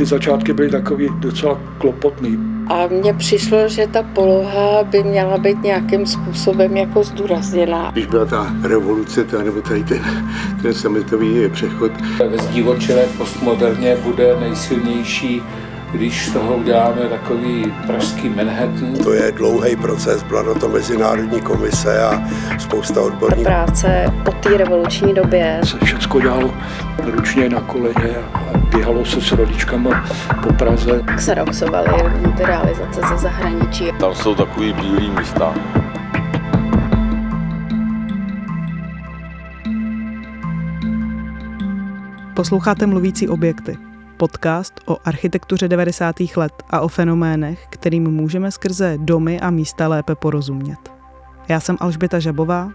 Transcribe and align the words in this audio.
ty 0.00 0.06
začátky 0.06 0.52
byly 0.52 0.70
takový 0.70 1.08
docela 1.18 1.60
klopotný. 1.78 2.38
A 2.68 2.86
mně 2.86 3.14
přišlo, 3.14 3.68
že 3.68 3.86
ta 3.86 4.02
poloha 4.02 4.82
by 4.82 5.02
měla 5.02 5.38
být 5.38 5.62
nějakým 5.62 6.06
způsobem 6.06 6.76
jako 6.76 7.04
zdůrazněná. 7.04 7.90
Když 7.90 8.06
byla 8.06 8.24
ta 8.24 8.54
revoluce, 8.62 9.24
ta, 9.24 9.42
nebo 9.42 9.60
tady 9.60 9.84
ten, 9.84 10.30
ten 10.62 10.74
sametový 10.74 11.48
přechod. 11.48 11.92
Ve 12.30 12.38
zdivočilé 12.38 13.06
postmoderně 13.18 13.96
bude 13.96 14.36
nejsilnější 14.40 15.42
když 15.92 16.26
z 16.26 16.32
toho 16.32 16.56
uděláme 16.56 17.00
takový 17.00 17.74
pražský 17.86 18.28
Manhattan. 18.28 18.94
To 19.04 19.12
je 19.12 19.32
dlouhý 19.32 19.76
proces, 19.76 20.22
byla 20.22 20.42
na 20.42 20.54
to 20.54 20.68
mezinárodní 20.68 21.40
komise 21.40 22.02
a 22.02 22.22
spousta 22.58 23.02
odborníků. 23.02 23.44
Práce 23.44 24.12
po 24.24 24.32
té 24.32 24.56
revoluční 24.56 25.14
době. 25.14 25.60
Se 25.64 25.78
všechno 25.84 26.20
dělalo 26.20 26.54
ručně 27.04 27.48
na 27.48 27.60
koleně 27.60 28.16
a 28.34 28.49
běhalo 28.70 29.04
se 29.04 29.20
s 29.20 29.32
rodičkama 29.32 30.04
po 30.42 30.52
Praze. 30.52 31.02
Xeroxovaly 31.16 31.88
ty 32.36 32.42
realizace 32.44 33.00
ze 33.08 33.16
zahraničí. 33.16 33.84
Tam 34.00 34.14
jsou 34.14 34.34
takový 34.34 34.72
bílý 34.72 35.10
místa. 35.10 35.54
Posloucháte 42.34 42.86
mluvící 42.86 43.28
objekty 43.28 43.90
podcast 44.20 44.80
o 44.86 44.96
architektuře 45.04 45.68
90. 45.68 46.16
let 46.36 46.52
a 46.70 46.80
o 46.80 46.88
fenoménech, 46.88 47.66
kterým 47.70 48.10
můžeme 48.10 48.50
skrze 48.50 48.94
domy 48.98 49.40
a 49.40 49.50
místa 49.50 49.88
lépe 49.88 50.14
porozumět. 50.14 50.92
Já 51.48 51.60
jsem 51.60 51.76
Alžběta 51.80 52.18
Žabová. 52.18 52.70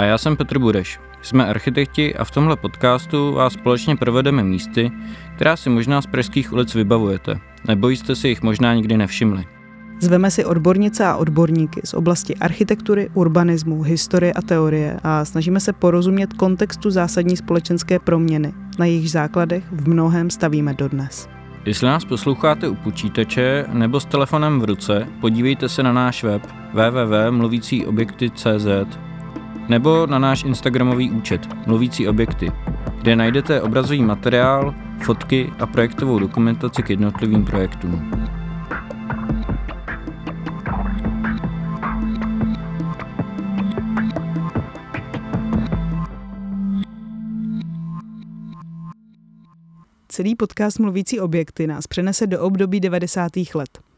A 0.00 0.04
já 0.04 0.18
jsem 0.18 0.36
Petr 0.36 0.58
Bureš. 0.58 1.00
Jsme 1.22 1.46
architekti 1.46 2.14
a 2.14 2.24
v 2.24 2.30
tomhle 2.30 2.56
podcastu 2.56 3.32
vás 3.32 3.52
společně 3.52 3.96
provedeme 3.96 4.44
místy, 4.44 4.90
která 5.34 5.56
si 5.56 5.70
možná 5.70 6.02
z 6.02 6.06
pražských 6.06 6.52
ulic 6.52 6.74
vybavujete, 6.74 7.38
nebo 7.68 7.88
jste 7.88 8.16
si 8.16 8.28
jich 8.28 8.42
možná 8.42 8.74
nikdy 8.74 8.96
nevšimli. 8.96 9.44
Zveme 9.98 10.30
si 10.30 10.44
odbornice 10.44 11.06
a 11.06 11.16
odborníky 11.16 11.80
z 11.84 11.94
oblasti 11.94 12.36
architektury, 12.36 13.10
urbanismu, 13.14 13.82
historie 13.82 14.32
a 14.32 14.42
teorie 14.42 15.00
a 15.02 15.24
snažíme 15.24 15.60
se 15.60 15.72
porozumět 15.72 16.32
kontextu 16.32 16.90
zásadní 16.90 17.36
společenské 17.36 17.98
proměny, 17.98 18.54
na 18.78 18.86
jejich 18.86 19.10
základech 19.10 19.64
v 19.72 19.88
mnohem 19.88 20.30
stavíme 20.30 20.74
dodnes. 20.74 21.28
Jestli 21.64 21.86
nás 21.86 22.04
posloucháte 22.04 22.68
u 22.68 22.74
počítače 22.74 23.64
nebo 23.72 24.00
s 24.00 24.04
telefonem 24.04 24.60
v 24.60 24.64
ruce, 24.64 25.06
podívejte 25.20 25.68
se 25.68 25.82
na 25.82 25.92
náš 25.92 26.24
web 26.24 26.46
www.mluvícíobjekty.cz 26.74 29.09
nebo 29.70 30.06
na 30.06 30.18
náš 30.18 30.44
Instagramový 30.44 31.10
účet 31.10 31.66
Mluvící 31.66 32.08
objekty, 32.08 32.52
kde 33.00 33.16
najdete 33.16 33.62
obrazový 33.62 34.02
materiál, 34.02 34.74
fotky 35.02 35.52
a 35.58 35.66
projektovou 35.66 36.18
dokumentaci 36.18 36.82
k 36.82 36.90
jednotlivým 36.90 37.44
projektům. 37.44 38.10
Celý 50.08 50.34
podcast 50.34 50.78
Mluvící 50.78 51.20
objekty 51.20 51.66
nás 51.66 51.86
přenese 51.86 52.26
do 52.26 52.40
období 52.40 52.80
90. 52.80 53.32
let. 53.54 53.89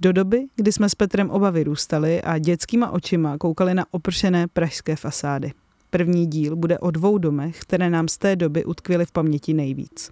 Do 0.00 0.12
doby, 0.12 0.44
kdy 0.56 0.72
jsme 0.72 0.88
s 0.88 0.94
Petrem 0.94 1.30
oba 1.30 1.50
vyrůstali 1.50 2.22
a 2.22 2.38
dětskýma 2.38 2.90
očima 2.90 3.38
koukali 3.38 3.74
na 3.74 3.86
opršené 3.90 4.46
pražské 4.48 4.96
fasády. 4.96 5.52
První 5.90 6.26
díl 6.26 6.56
bude 6.56 6.78
o 6.78 6.90
dvou 6.90 7.18
domech, 7.18 7.60
které 7.60 7.90
nám 7.90 8.08
z 8.08 8.18
té 8.18 8.36
doby 8.36 8.64
utkvěly 8.64 9.06
v 9.06 9.12
paměti 9.12 9.54
nejvíc. 9.54 10.10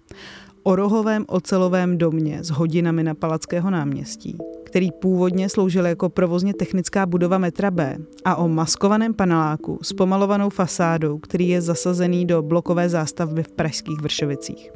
O 0.63 0.75
rohovém 0.75 1.25
ocelovém 1.27 1.97
domě 1.97 2.43
s 2.43 2.49
hodinami 2.49 3.03
na 3.03 3.13
Palackého 3.13 3.69
náměstí, 3.69 4.37
který 4.63 4.91
původně 4.91 5.49
sloužil 5.49 5.85
jako 5.85 6.09
provozně 6.09 6.53
technická 6.53 7.05
budova 7.05 7.37
metra 7.37 7.71
B 7.71 7.97
a 8.25 8.35
o 8.35 8.47
maskovaném 8.47 9.13
paneláku 9.13 9.79
s 9.81 9.93
pomalovanou 9.93 10.49
fasádou, 10.49 11.17
který 11.17 11.49
je 11.49 11.61
zasazený 11.61 12.25
do 12.25 12.41
blokové 12.41 12.89
zástavby 12.89 13.43
v 13.43 13.51
pražských 13.51 14.01
Vršovicích. 14.01 14.71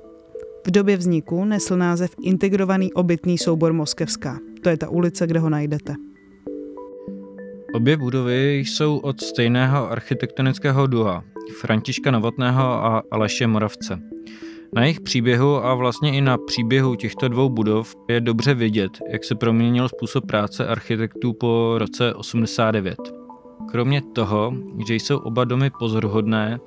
V 0.68 0.72
době 0.72 0.97
vzniku 0.97 1.45
nesl 1.45 1.78
název 1.78 2.12
Integrovaný 2.22 2.94
obytný 2.94 3.38
soubor 3.38 3.73
Moskevská. 3.73 4.39
To 4.63 4.69
je 4.69 4.77
ta 4.77 4.89
ulice, 4.89 5.27
kde 5.27 5.39
ho 5.39 5.49
najdete. 5.49 5.95
Obě 7.73 7.97
budovy 7.97 8.57
jsou 8.57 8.97
od 8.97 9.21
stejného 9.21 9.91
architektonického 9.91 10.87
dua, 10.87 11.23
Františka 11.61 12.11
Novotného 12.11 12.63
a 12.63 13.03
Aleše 13.11 13.47
Moravce. 13.47 13.99
Na 14.75 14.81
jejich 14.81 14.99
příběhu 14.99 15.65
a 15.65 15.73
vlastně 15.73 16.17
i 16.17 16.21
na 16.21 16.37
příběhu 16.37 16.95
těchto 16.95 17.27
dvou 17.27 17.49
budov 17.49 17.95
je 18.09 18.21
dobře 18.21 18.53
vidět, 18.53 18.91
jak 19.11 19.23
se 19.23 19.35
proměnil 19.35 19.89
způsob 19.89 20.25
práce 20.25 20.67
architektů 20.67 21.33
po 21.33 21.75
roce 21.77 22.13
89. 22.13 22.97
Kromě 23.71 24.01
toho, 24.01 24.53
že 24.87 24.95
jsou 24.95 25.17
oba 25.17 25.43
domy 25.43 25.71
pozoruhodné, 25.79 26.59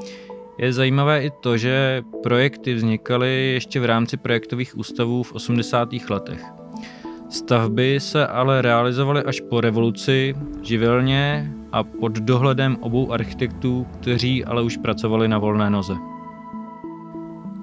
je 0.59 0.73
zajímavé 0.73 1.25
i 1.25 1.31
to, 1.41 1.57
že 1.57 2.03
projekty 2.23 2.75
vznikaly 2.75 3.53
ještě 3.53 3.81
v 3.81 3.85
rámci 3.85 4.17
projektových 4.17 4.79
ústavů 4.79 5.23
v 5.23 5.33
80. 5.33 5.89
letech. 6.11 6.62
Stavby 7.33 8.01
se 8.01 8.27
ale 8.27 8.63
realizovaly 8.63 9.23
až 9.23 9.41
po 9.41 9.61
revoluci, 9.61 10.35
živelně 10.63 11.53
a 11.73 11.85
pod 11.85 12.13
dohledem 12.13 12.77
obou 12.81 13.13
architektů, 13.13 13.87
kteří 14.01 14.45
ale 14.45 14.63
už 14.63 14.77
pracovali 14.77 15.29
na 15.29 15.39
volné 15.39 15.71
noze. 15.71 15.95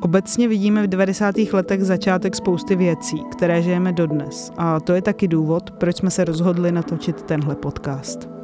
Obecně 0.02 0.47
vidíme 0.47 0.84
v 0.84 0.88
90. 0.88 1.35
letech 1.53 1.84
začátek 1.84 2.35
spousty 2.35 2.75
věcí, 2.75 3.24
které 3.31 3.62
žijeme 3.62 3.94
dodnes. 3.94 4.52
A 4.58 4.79
to 4.79 4.94
je 4.94 5.02
taky 5.02 5.28
důvod, 5.28 5.72
proč 5.72 5.97
jsme 5.97 6.12
se 6.12 6.25
rozhodli 6.25 6.72
natočit 6.72 7.22
tenhle 7.22 7.56
podcast. 7.56 8.39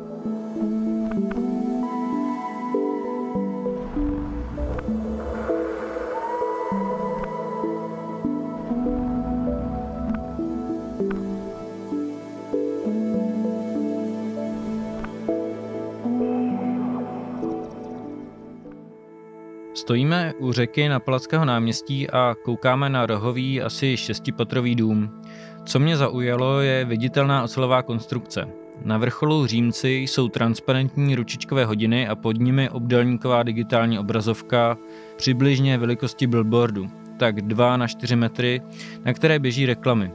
Stojíme 19.85 20.33
u 20.39 20.51
řeky 20.51 20.89
na 20.89 20.99
Palackého 20.99 21.45
náměstí 21.45 22.09
a 22.09 22.35
koukáme 22.43 22.89
na 22.89 23.05
rohový 23.05 23.61
asi 23.61 23.97
šestipatrový 23.97 24.75
dům. 24.75 25.21
Co 25.65 25.79
mě 25.79 25.97
zaujalo 25.97 26.61
je 26.61 26.85
viditelná 26.85 27.43
ocelová 27.43 27.81
konstrukce. 27.81 28.47
Na 28.85 28.97
vrcholu 28.97 29.47
římci 29.47 29.89
jsou 29.89 30.29
transparentní 30.29 31.15
ručičkové 31.15 31.65
hodiny 31.65 32.07
a 32.07 32.15
pod 32.15 32.39
nimi 32.39 32.69
obdelníková 32.69 33.43
digitální 33.43 33.99
obrazovka 33.99 34.77
přibližně 35.15 35.77
velikosti 35.77 36.27
billboardu, 36.27 36.87
tak 37.19 37.41
2 37.41 37.77
na 37.77 37.87
4 37.87 38.15
metry, 38.15 38.61
na 39.03 39.13
které 39.13 39.39
běží 39.39 39.65
reklamy. 39.65 40.11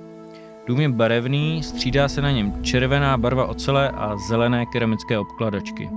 Dům 0.66 0.80
je 0.80 0.88
barevný, 0.88 1.62
střídá 1.62 2.08
se 2.08 2.22
na 2.22 2.30
něm 2.30 2.62
červená 2.62 3.18
barva 3.18 3.46
ocele 3.46 3.90
a 3.90 4.16
zelené 4.16 4.66
keramické 4.66 5.18
obkladačky. 5.18 5.88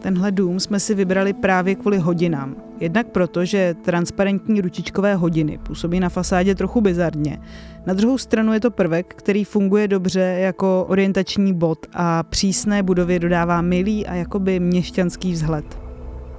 Tenhle 0.00 0.32
dům 0.32 0.60
jsme 0.60 0.80
si 0.80 0.94
vybrali 0.94 1.32
právě 1.32 1.74
kvůli 1.74 1.98
hodinám. 1.98 2.56
Jednak 2.80 3.06
proto, 3.06 3.44
že 3.44 3.74
transparentní 3.84 4.60
ručičkové 4.60 5.14
hodiny 5.14 5.58
působí 5.58 6.00
na 6.00 6.08
fasádě 6.08 6.54
trochu 6.54 6.80
bizarně. 6.80 7.38
Na 7.86 7.94
druhou 7.94 8.18
stranu 8.18 8.52
je 8.52 8.60
to 8.60 8.70
prvek, 8.70 9.14
který 9.14 9.44
funguje 9.44 9.88
dobře 9.88 10.20
jako 10.20 10.86
orientační 10.88 11.54
bod 11.54 11.86
a 11.92 12.22
přísné 12.22 12.82
budově 12.82 13.18
dodává 13.18 13.60
milý 13.62 14.06
a 14.06 14.14
jakoby 14.14 14.60
měšťanský 14.60 15.32
vzhled. 15.32 15.80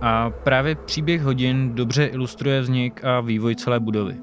A 0.01 0.29
právě 0.29 0.75
příběh 0.75 1.21
hodin 1.21 1.71
dobře 1.75 2.05
ilustruje 2.05 2.61
vznik 2.61 3.03
a 3.03 3.21
vývoj 3.21 3.55
celé 3.55 3.79
budovy. 3.79 4.15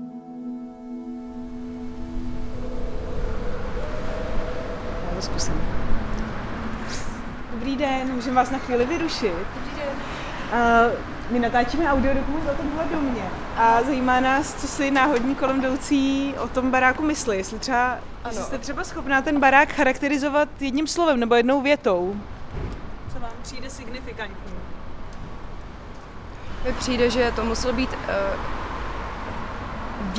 Já 5.14 5.20
zkusím. 5.20 5.77
Den, 7.78 8.12
můžeme 8.14 8.36
vás 8.36 8.50
na 8.50 8.58
chvíli 8.58 8.86
vyrušit. 8.86 9.32
Dobrý 9.54 9.70
den. 9.76 9.94
Uh, 10.52 10.92
my 11.30 11.38
natáčíme 11.38 11.92
audiodokument 11.92 12.50
o 12.50 12.54
tomhle 12.62 12.84
domě 12.84 13.22
a 13.56 13.82
zajímá 13.82 14.20
nás, 14.20 14.54
co 14.54 14.68
si 14.68 14.90
náhodní 14.90 15.34
kolem 15.34 15.58
jdoucí 15.58 16.34
o 16.38 16.48
tom 16.48 16.70
baráku 16.70 17.02
myslí. 17.02 17.36
Jestli 17.36 17.58
třeba, 17.58 17.98
jestli 18.26 18.44
jste 18.44 18.58
třeba 18.58 18.84
schopná 18.84 19.22
ten 19.22 19.40
barák 19.40 19.72
charakterizovat 19.72 20.48
jedním 20.60 20.86
slovem 20.86 21.20
nebo 21.20 21.34
jednou 21.34 21.62
větou. 21.62 22.16
Co 23.12 23.20
vám 23.20 23.32
přijde 23.42 23.70
signifikantní? 23.70 24.52
Mi 26.64 26.72
přijde, 26.72 27.10
že 27.10 27.32
to 27.36 27.44
musel 27.44 27.72
být 27.72 27.90
uh, 27.92 27.98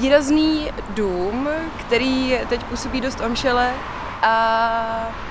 výrazný 0.01 0.71
dům, 0.89 1.49
který 1.79 2.39
teď 2.49 2.63
působí 2.63 3.01
dost 3.01 3.21
omšele 3.21 3.73
a 4.21 5.28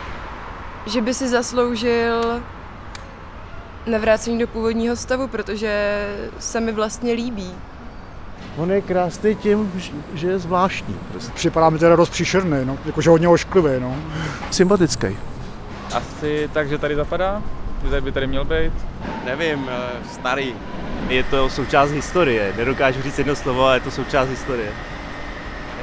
že 0.88 1.00
by 1.00 1.14
si 1.14 1.29
zasloužil 1.29 2.43
navrácení 3.87 4.38
do 4.38 4.46
původního 4.46 4.96
stavu, 4.96 5.29
protože 5.29 6.05
se 6.38 6.61
mi 6.61 6.73
vlastně 6.73 7.12
líbí. 7.12 7.55
On 8.56 8.70
je 8.70 8.81
krásný 8.81 9.35
tím, 9.35 9.73
že 10.14 10.26
je 10.26 10.38
zvláštní. 10.38 10.96
Prostě. 11.12 11.32
Připadá 11.35 11.70
mi 11.70 11.79
teda 11.79 11.96
dost 11.96 12.11
příšerný, 12.11 12.64
no. 12.64 12.79
jakože 12.85 13.11
hodně 13.11 13.29
ošklivý. 13.29 13.81
No. 13.81 13.96
Sympatický. 14.50 15.06
Asi 15.94 16.50
tak, 16.52 16.69
že 16.69 16.79
tady 16.79 16.96
zapadá? 16.96 17.43
Že 17.84 17.91
tady 17.91 18.02
by 18.02 18.12
tady 18.12 18.26
měl 18.26 18.44
být? 18.44 18.73
Nevím, 19.25 19.70
starý. 20.12 20.55
Je 21.08 21.23
to 21.23 21.50
součást 21.50 21.91
historie. 21.91 22.52
Nedokážu 22.56 23.02
říct 23.02 23.19
jedno 23.19 23.37
slovo, 23.37 23.64
ale 23.64 23.76
je 23.76 23.81
to 23.81 23.91
součást 23.91 24.29
historie. 24.29 24.70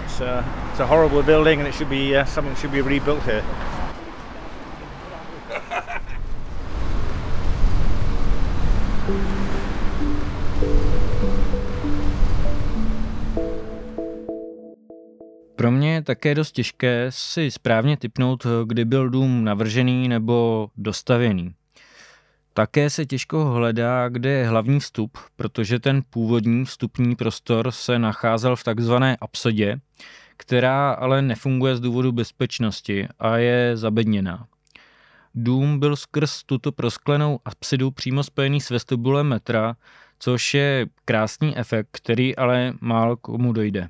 It's 0.05 0.21
a, 0.21 0.43
it's 0.71 0.79
a 0.79 0.85
horrible 0.85 1.23
building 1.23 1.61
and 1.61 1.67
it 1.67 1.75
should 1.75 1.89
be 1.89 2.21
uh, 2.21 2.25
something 2.25 2.57
should 2.57 2.71
be 2.71 2.89
rebuilt 2.89 3.23
here. 3.25 3.43
Také 16.05 16.35
dost 16.35 16.51
těžké 16.51 17.05
si 17.09 17.51
správně 17.51 17.97
typnout, 17.97 18.47
kdy 18.65 18.85
byl 18.85 19.09
dům 19.09 19.43
navržený 19.43 20.07
nebo 20.07 20.69
dostavěný. 20.77 21.53
Také 22.53 22.89
se 22.89 23.05
těžko 23.05 23.45
hledá, 23.45 24.09
kde 24.09 24.29
je 24.29 24.47
hlavní 24.47 24.79
vstup, 24.79 25.17
protože 25.35 25.79
ten 25.79 26.01
původní 26.09 26.65
vstupní 26.65 27.15
prostor 27.15 27.71
se 27.71 27.99
nacházel 27.99 28.55
v 28.55 28.63
takzvané 28.63 29.17
apsodě, 29.21 29.79
která 30.37 30.91
ale 30.91 31.21
nefunguje 31.21 31.75
z 31.75 31.79
důvodu 31.79 32.11
bezpečnosti 32.11 33.07
a 33.19 33.37
je 33.37 33.77
zabedněná. 33.77 34.47
Dům 35.35 35.79
byl 35.79 35.95
skrz 35.95 36.43
tuto 36.43 36.71
prosklenou 36.71 37.39
apsidu 37.45 37.91
přímo 37.91 38.23
spojený 38.23 38.61
s 38.61 38.69
vestibulem 38.69 39.27
metra, 39.27 39.75
což 40.19 40.53
je 40.53 40.85
krásný 41.05 41.57
efekt, 41.57 41.87
který 41.91 42.35
ale 42.35 42.73
málo 42.81 43.17
komu 43.17 43.53
dojde. 43.53 43.89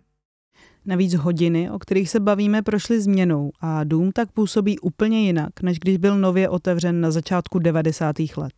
Navíc 0.86 1.14
hodiny, 1.14 1.72
o 1.72 1.80
kterých 1.80 2.10
se 2.10 2.20
bavíme, 2.20 2.62
prošly 2.62 3.02
změnou 3.02 3.52
a 3.62 3.84
dům 3.84 4.12
tak 4.12 4.32
působí 4.32 4.80
úplně 4.80 5.26
jinak, 5.26 5.62
než 5.62 5.80
když 5.80 5.98
byl 5.98 6.18
nově 6.18 6.50
otevřen 6.50 7.02
na 7.02 7.12
začátku 7.12 7.60
90. 7.60 8.16
let. 8.38 8.54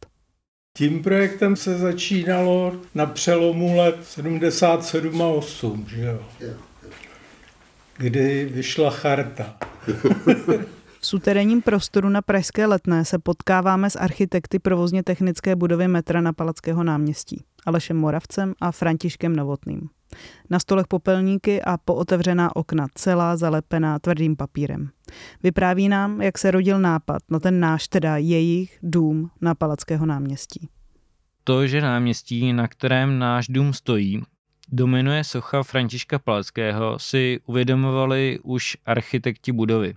Tím 0.78 1.04
projektem 1.04 1.56
se 1.56 1.78
začínalo 1.78 2.76
na 2.96 3.06
přelomu 3.06 3.78
let 3.78 3.98
77 4.04 5.22
a 5.22 5.28
8, 5.28 5.86
že 5.90 6.02
jo? 6.02 6.54
Kdy 7.98 8.46
vyšla 8.54 8.90
charta. 8.92 9.58
V 11.00 11.08
suterénním 11.08 11.62
prostoru 11.62 12.10
na 12.10 12.22
Pražské 12.22 12.66
letné 12.66 13.06
se 13.06 13.20
potkáváme 13.20 13.90
s 13.90 13.96
architekty 13.96 14.60
provozně 14.60 15.04
technické 15.04 15.56
budovy 15.56 15.88
metra 15.88 16.22
na 16.22 16.34
Palackého 16.34 16.84
náměstí, 16.84 17.44
Alešem 17.66 17.98
Moravcem 17.98 18.54
a 18.62 18.72
Františkem 18.72 19.36
Novotným. 19.36 19.90
Na 20.50 20.60
stolech 20.60 20.88
popelníky 20.88 21.62
a 21.62 21.78
pootevřená 21.78 22.56
okna, 22.56 22.88
celá 22.96 23.38
zalepená 23.38 24.00
tvrdým 24.00 24.36
papírem. 24.36 24.90
Vypráví 25.44 25.90
nám, 25.90 26.22
jak 26.22 26.38
se 26.38 26.52
rodil 26.52 26.80
nápad 26.80 27.22
na 27.30 27.40
ten 27.40 27.60
náš, 27.60 27.88
teda 27.88 28.18
jejich 28.18 28.80
dům 28.84 29.30
na 29.42 29.56
Palackého 29.56 30.06
náměstí. 30.06 30.70
To, 31.44 31.68
že 31.68 31.82
náměstí, 31.82 32.54
na 32.54 32.68
kterém 32.68 33.20
náš 33.20 33.48
dům 33.48 33.74
stojí, 33.74 34.22
dominuje 34.72 35.24
socha 35.24 35.64
Františka 35.64 36.20
Palackého, 36.20 37.00
si 37.00 37.40
uvědomovali 37.46 38.40
už 38.44 38.78
architekti 38.86 39.52
budovy. 39.52 39.94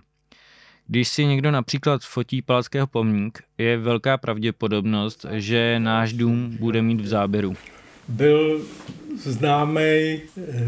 Když 0.87 1.07
si 1.07 1.25
někdo 1.25 1.51
například 1.51 2.01
fotí 2.01 2.41
Palackého 2.41 2.87
pomník, 2.87 3.43
je 3.57 3.77
velká 3.77 4.17
pravděpodobnost, 4.17 5.25
že 5.31 5.79
náš 5.79 6.13
dům 6.13 6.57
bude 6.59 6.81
mít 6.81 7.01
v 7.01 7.07
záběru. 7.07 7.53
Byl 8.07 8.61
známý 9.17 10.21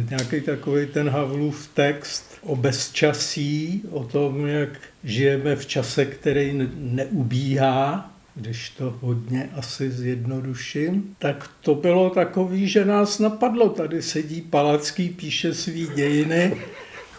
nějaký 0.09 0.41
takový 0.45 0.85
ten 0.85 1.09
Havlův 1.09 1.69
text 1.73 2.37
o 2.41 2.55
bezčasí, 2.55 3.83
o 3.89 4.03
tom, 4.03 4.47
jak 4.47 4.69
žijeme 5.03 5.55
v 5.55 5.65
čase, 5.65 6.05
který 6.05 6.69
neubíhá, 6.75 8.11
když 8.35 8.69
to 8.69 8.97
hodně 9.01 9.49
asi 9.55 9.91
zjednoduším, 9.91 11.15
tak 11.19 11.49
to 11.61 11.75
bylo 11.75 12.09
takový, 12.09 12.67
že 12.67 12.85
nás 12.85 13.19
napadlo. 13.19 13.69
Tady 13.69 14.01
sedí 14.01 14.41
Palacký, 14.41 15.09
píše 15.09 15.53
svý 15.53 15.87
dějiny, 15.95 16.57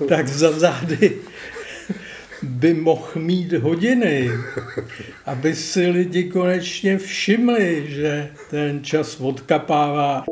tak 0.09 0.29
za 0.29 0.53
zády 0.53 1.17
by 2.43 2.75
mohl 2.75 3.11
mít 3.15 3.53
hodiny, 3.53 4.31
aby 5.27 5.55
si 5.55 5.87
lidi 5.87 6.25
konečně 6.25 6.99
všimli, 6.99 7.85
že 7.89 8.31
ten 8.51 8.85
čas 8.85 9.21
odkapává. 9.21 10.25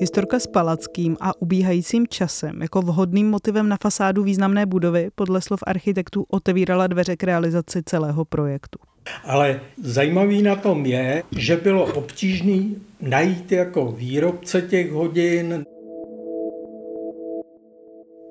Historka 0.00 0.38
s 0.38 0.46
palackým 0.46 1.16
a 1.20 1.42
ubíhajícím 1.42 2.06
časem 2.06 2.62
jako 2.62 2.82
vhodným 2.82 3.30
motivem 3.30 3.68
na 3.68 3.76
fasádu 3.82 4.22
významné 4.22 4.66
budovy 4.66 5.10
podle 5.14 5.40
slov 5.40 5.60
architektů 5.66 6.26
otevírala 6.28 6.86
dveře 6.86 7.16
k 7.16 7.24
realizaci 7.24 7.82
celého 7.82 8.24
projektu. 8.24 8.78
Ale 9.24 9.60
zajímavý 9.82 10.42
na 10.42 10.56
tom 10.56 10.86
je, 10.86 11.22
že 11.36 11.56
bylo 11.56 11.84
obtížné 11.84 12.74
najít 13.00 13.52
jako 13.52 13.92
výrobce 13.92 14.62
těch 14.62 14.92
hodin. 14.92 15.64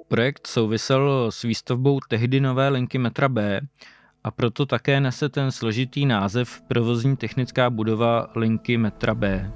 Projekt 0.07 0.47
souvisel 0.47 1.31
s 1.31 1.41
výstavbou 1.41 1.99
tehdy 2.09 2.39
nové 2.39 2.69
linky 2.69 2.97
metra 2.97 3.29
B 3.29 3.61
a 4.23 4.31
proto 4.31 4.65
také 4.65 5.01
nese 5.01 5.29
ten 5.29 5.51
složitý 5.51 6.05
název 6.05 6.61
provozní 6.67 7.17
technická 7.17 7.69
budova 7.69 8.27
linky 8.35 8.77
metra 8.77 9.15
B. 9.15 9.51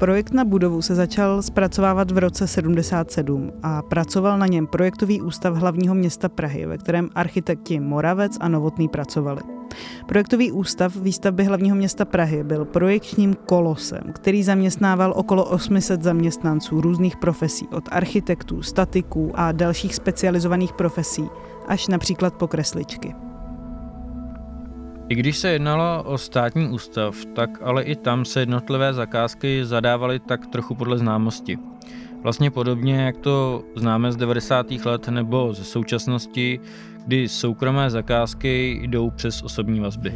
Projekt 0.00 0.32
na 0.32 0.44
budovu 0.44 0.82
se 0.82 0.94
začal 0.94 1.42
zpracovávat 1.42 2.10
v 2.10 2.18
roce 2.18 2.46
77 2.46 3.52
a 3.62 3.82
pracoval 3.82 4.38
na 4.38 4.46
něm 4.46 4.66
projektový 4.66 5.20
ústav 5.20 5.54
hlavního 5.54 5.94
města 5.94 6.28
Prahy, 6.28 6.66
ve 6.66 6.78
kterém 6.78 7.10
architekti 7.14 7.80
Moravec 7.80 8.36
a 8.40 8.48
Novotný 8.48 8.88
pracovali. 8.88 9.40
Projektový 10.06 10.52
ústav 10.52 10.96
výstavby 10.96 11.44
hlavního 11.44 11.76
města 11.76 12.04
Prahy 12.04 12.44
byl 12.44 12.64
projekčním 12.64 13.34
kolosem, 13.34 14.02
který 14.12 14.42
zaměstnával 14.42 15.12
okolo 15.16 15.44
800 15.44 16.02
zaměstnanců 16.02 16.80
různých 16.80 17.16
profesí, 17.16 17.68
od 17.68 17.84
architektů, 17.90 18.62
statiků 18.62 19.30
a 19.34 19.52
dalších 19.52 19.94
specializovaných 19.94 20.72
profesí, 20.72 21.28
až 21.68 21.88
například 21.88 22.34
po 22.34 22.48
kresličky. 22.48 23.14
I 25.10 25.14
když 25.14 25.36
se 25.36 25.48
jednalo 25.48 26.02
o 26.02 26.18
státní 26.18 26.68
ústav, 26.68 27.16
tak 27.34 27.50
ale 27.62 27.82
i 27.82 27.96
tam 27.96 28.24
se 28.24 28.40
jednotlivé 28.40 28.94
zakázky 28.94 29.64
zadávaly 29.64 30.18
tak 30.18 30.46
trochu 30.46 30.74
podle 30.74 30.98
známosti. 30.98 31.58
Vlastně 32.22 32.50
podobně, 32.50 32.96
jak 32.96 33.16
to 33.16 33.64
známe 33.76 34.12
z 34.12 34.16
90. 34.16 34.70
let 34.70 35.08
nebo 35.08 35.52
ze 35.52 35.64
současnosti, 35.64 36.60
kdy 37.06 37.28
soukromé 37.28 37.90
zakázky 37.90 38.80
jdou 38.82 39.10
přes 39.10 39.42
osobní 39.42 39.80
vazby. 39.80 40.14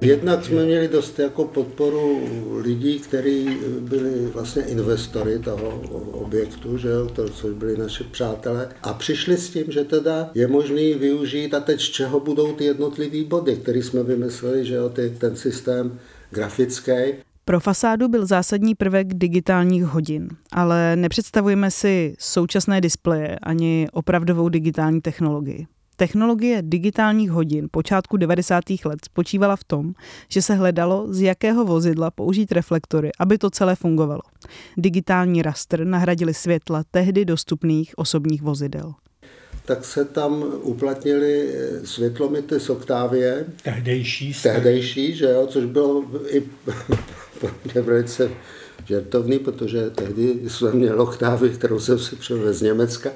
Jednak 0.00 0.44
jsme 0.44 0.64
měli 0.64 0.88
dost 0.88 1.18
jako 1.18 1.44
podporu 1.44 2.28
lidí, 2.62 2.98
kteří 2.98 3.48
byli 3.80 4.26
vlastně 4.26 4.62
investory 4.62 5.38
toho 5.38 5.68
objektu, 6.12 6.78
že 6.78 6.88
jo, 6.88 7.08
to, 7.08 7.28
což 7.28 7.54
byli 7.54 7.78
naši 7.78 8.04
přátelé, 8.04 8.68
a 8.82 8.92
přišli 8.92 9.36
s 9.36 9.50
tím, 9.50 9.64
že 9.68 9.84
teda 9.84 10.30
je 10.34 10.48
možný 10.48 10.94
využít 10.94 11.54
a 11.54 11.60
teď 11.60 11.80
z 11.80 11.90
čeho 11.90 12.20
budou 12.20 12.52
ty 12.52 12.64
jednotlivé 12.64 13.24
body, 13.24 13.56
které 13.56 13.78
jsme 13.78 14.02
vymysleli, 14.02 14.64
že 14.66 14.74
jo, 14.74 14.88
ty, 14.88 15.10
ten 15.18 15.36
systém 15.36 15.98
grafický. 16.30 16.92
Pro 17.44 17.60
fasádu 17.60 18.08
byl 18.08 18.26
zásadní 18.26 18.74
prvek 18.74 19.14
digitálních 19.14 19.84
hodin, 19.84 20.28
ale 20.52 20.96
nepředstavujeme 20.96 21.70
si 21.70 22.14
současné 22.18 22.80
displeje 22.80 23.38
ani 23.42 23.88
opravdovou 23.92 24.48
digitální 24.48 25.00
technologii. 25.00 25.66
Technologie 26.02 26.62
digitálních 26.62 27.30
hodin 27.30 27.68
počátku 27.70 28.16
90. 28.16 28.64
let 28.84 28.98
spočívala 29.04 29.56
v 29.56 29.64
tom, 29.64 29.92
že 30.28 30.42
se 30.42 30.54
hledalo, 30.54 31.06
z 31.12 31.20
jakého 31.20 31.64
vozidla 31.64 32.10
použít 32.10 32.52
reflektory, 32.52 33.10
aby 33.18 33.38
to 33.38 33.50
celé 33.50 33.76
fungovalo. 33.76 34.20
Digitální 34.76 35.42
rastr 35.42 35.84
nahradili 35.84 36.34
světla 36.34 36.84
tehdy 36.90 37.24
dostupných 37.24 37.98
osobních 37.98 38.42
vozidel 38.42 38.94
tak 39.64 39.84
se 39.84 40.04
tam 40.04 40.44
uplatnili 40.62 41.54
světlomity 41.84 42.60
z 42.60 42.70
Octavie. 42.70 43.44
Tehdejší. 43.62 44.34
Tehdejší, 44.42 45.14
že 45.14 45.24
jo, 45.24 45.46
což 45.46 45.64
bylo 45.64 46.04
i 46.28 46.40
pro 47.40 47.50
mě 47.72 47.82
velice 47.82 48.30
žertovný, 48.86 49.38
protože 49.38 49.90
tehdy 49.90 50.40
jsme 50.48 50.72
měli 50.72 50.96
oktávy, 50.96 51.50
kterou 51.50 51.80
jsem 51.80 51.98
si 51.98 52.16
přivez 52.16 52.56
z 52.56 52.62
Německa. 52.62 53.10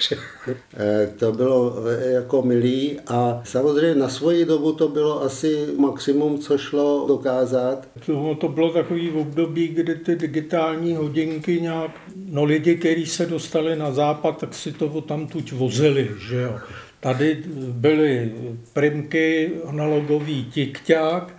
to 1.18 1.32
bylo 1.32 1.76
jako 1.98 2.42
milý 2.42 3.00
a 3.06 3.42
samozřejmě 3.44 3.94
na 3.94 4.08
svoji 4.08 4.44
dobu 4.44 4.72
to 4.72 4.88
bylo 4.88 5.22
asi 5.22 5.66
maximum, 5.78 6.38
co 6.38 6.58
šlo 6.58 7.04
dokázat. 7.08 7.88
To, 8.06 8.34
to 8.40 8.48
bylo 8.48 8.72
takový 8.72 9.10
období, 9.10 9.68
kdy 9.68 9.94
ty 9.94 10.16
digitální 10.16 10.94
hodinky 10.94 11.60
nějak, 11.60 11.90
no 12.26 12.44
lidi, 12.44 12.76
kteří 12.76 13.06
se 13.06 13.26
dostali 13.26 13.76
na 13.76 13.92
západ, 13.92 14.40
tak 14.40 14.54
si 14.54 14.72
to 14.72 15.00
tam 15.00 15.26
tuď 15.26 15.52
vozili, 15.52 16.10
že 16.28 16.42
jo. 16.42 16.58
Tady 17.00 17.42
byly 17.72 18.32
primky, 18.72 19.52
analogový 19.66 20.44
tikťák, 20.44 21.34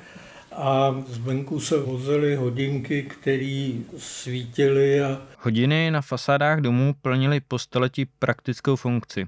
a 0.52 0.96
zvenku 1.08 1.60
se 1.60 1.78
vozily 1.80 2.36
hodinky, 2.36 3.04
které 3.04 3.72
svítily 3.98 5.02
a 5.02 5.22
Hodiny 5.38 5.92
na 5.92 6.02
fasádách 6.02 6.62
domů 6.62 6.96
plnily 7.02 7.40
po 7.40 7.60
staletí 7.60 8.06
praktickou 8.06 8.76
funkci, 8.76 9.28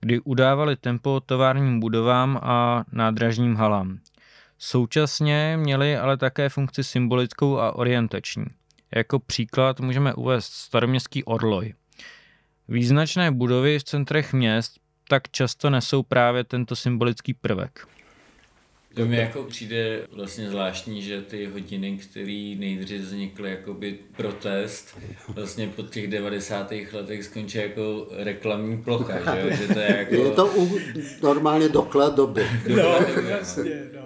kdy 0.00 0.20
udávaly 0.20 0.76
tempo 0.76 1.20
továrním 1.20 1.80
budovám 1.80 2.40
a 2.42 2.84
nádražním 2.92 3.56
halám. 3.56 3.98
Současně 4.58 5.58
měly 5.60 5.96
ale 5.96 6.16
také 6.16 6.48
funkci 6.48 6.84
symbolickou 6.84 7.58
a 7.58 7.76
orientační. 7.76 8.44
Jako 8.94 9.18
příklad 9.18 9.80
můžeme 9.80 10.14
uvést 10.14 10.52
staroměstský 10.52 11.24
Orloj. 11.24 11.74
Význačné 12.68 13.30
budovy 13.30 13.78
v 13.78 13.84
centrech 13.84 14.32
měst 14.32 14.80
tak 15.08 15.28
často 15.30 15.70
nesou 15.70 16.02
právě 16.02 16.44
tento 16.44 16.76
symbolický 16.76 17.34
prvek. 17.34 17.86
To 18.94 19.06
mi 19.06 19.16
jako 19.16 19.42
přijde 19.42 20.06
vlastně 20.12 20.50
zvláštní, 20.50 21.02
že 21.02 21.22
ty 21.22 21.46
hodiny, 21.46 21.98
které 22.10 22.54
nejdřív 22.58 23.00
vznikly 23.00 23.50
jako 23.50 23.74
by 23.74 23.98
protest, 24.16 24.98
vlastně 25.28 25.68
po 25.68 25.82
těch 25.82 26.08
90. 26.08 26.72
letech 26.92 27.24
skončí 27.24 27.58
jako 27.58 28.06
reklamní 28.10 28.82
plocha, 28.82 29.34
že, 29.34 29.40
jo? 29.40 29.56
že 29.56 29.74
to 29.74 29.78
je 29.78 29.96
jako... 29.96 30.14
Je 30.14 30.30
to 30.30 30.46
u, 30.46 30.78
normálně 31.22 31.68
doklad 31.68 32.16
doby. 32.16 32.46
No, 32.68 32.98
jasně, 33.28 33.84
no. 33.94 34.04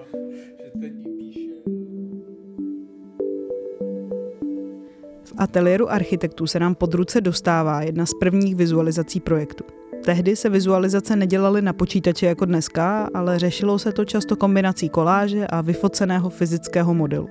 V 5.25 5.33
ateliéru 5.37 5.91
architektů 5.91 6.47
se 6.47 6.61
nám 6.61 6.75
pod 6.75 6.95
ruce 6.95 7.21
dostává 7.21 7.83
jedna 7.83 8.07
z 8.07 8.15
prvních 8.21 8.57
vizualizací 8.57 9.21
projektu. 9.21 9.78
Tehdy 10.05 10.37
se 10.37 10.49
vizualizace 10.49 11.17
nedělaly 11.17 11.63
na 11.63 11.73
počítači 11.73 12.27
jako 12.27 12.45
dneska, 12.45 13.09
ale 13.15 13.39
řešilo 13.39 13.79
se 13.79 13.93
to 13.93 14.05
často 14.05 14.37
kombinací 14.37 14.89
koláže 14.89 15.47
a 15.47 15.61
vyfoceného 15.61 16.31
fyzického 16.31 16.95
modelu. 16.95 17.29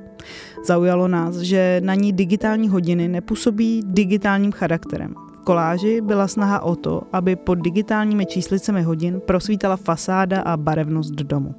Zaujalo 0.66 1.08
nás, 1.08 1.38
že 1.38 1.82
na 1.84 1.96
ní 1.96 2.14
digitální 2.14 2.70
hodiny 2.70 3.08
nepůsobí 3.08 3.82
digitálním 3.86 4.52
charakterem. 4.52 5.16
V 5.34 5.46
koláži 5.46 6.02
byla 6.02 6.28
snaha 6.28 6.60
o 6.60 6.76
to, 6.76 7.02
aby 7.14 7.36
pod 7.36 7.56
digitálními 7.56 8.26
číslicemi 8.26 8.82
hodin 8.82 9.22
prosvítala 9.26 9.78
fasáda 9.78 10.42
a 10.42 10.58
barevnost 10.58 11.14
domu. 11.14 11.56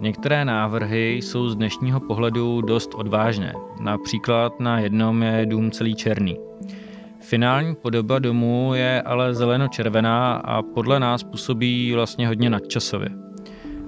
Některé 0.00 0.44
návrhy 0.44 1.12
jsou 1.14 1.48
z 1.48 1.56
dnešního 1.56 2.00
pohledu 2.00 2.60
dost 2.60 2.94
odvážné. 2.94 3.54
Například 3.80 4.60
na 4.60 4.78
jednom 4.78 5.22
je 5.22 5.46
dům 5.46 5.70
celý 5.70 5.94
černý. 5.94 6.36
Finální 7.24 7.74
podoba 7.74 8.18
domu 8.18 8.74
je 8.74 9.02
ale 9.02 9.34
zeleno-červená 9.34 10.34
a 10.34 10.62
podle 10.62 11.00
nás 11.00 11.22
působí 11.22 11.92
vlastně 11.92 12.28
hodně 12.28 12.50
nadčasově. 12.50 13.08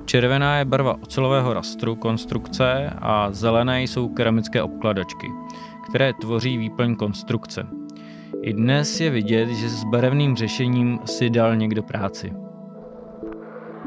Červená 0.04 0.58
je 0.58 0.64
barva 0.64 0.96
ocelového 1.02 1.54
rastru 1.54 1.96
konstrukce 1.96 2.90
a 2.98 3.32
zelené 3.32 3.82
jsou 3.82 4.08
keramické 4.08 4.62
obkladačky, 4.62 5.26
které 5.90 6.12
tvoří 6.20 6.58
výplň 6.58 6.96
konstrukce. 6.96 7.66
I 8.42 8.52
dnes 8.52 9.00
je 9.00 9.10
vidět, 9.10 9.48
že 9.48 9.68
s 9.68 9.84
barevným 9.84 10.36
řešením 10.36 10.98
si 11.04 11.30
dal 11.30 11.56
někdo 11.56 11.82
práci. 11.82 12.32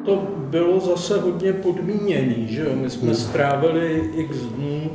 To 0.06 0.16
bylo 0.38 0.80
zase 0.80 1.22
hodně 1.22 1.54
podmíněný, 1.54 2.48
že 2.48 2.62
jo? 2.62 2.76
My 2.76 2.90
jsme 2.90 3.14
strávili 3.14 4.12
x 4.16 4.38
dnů 4.38 4.92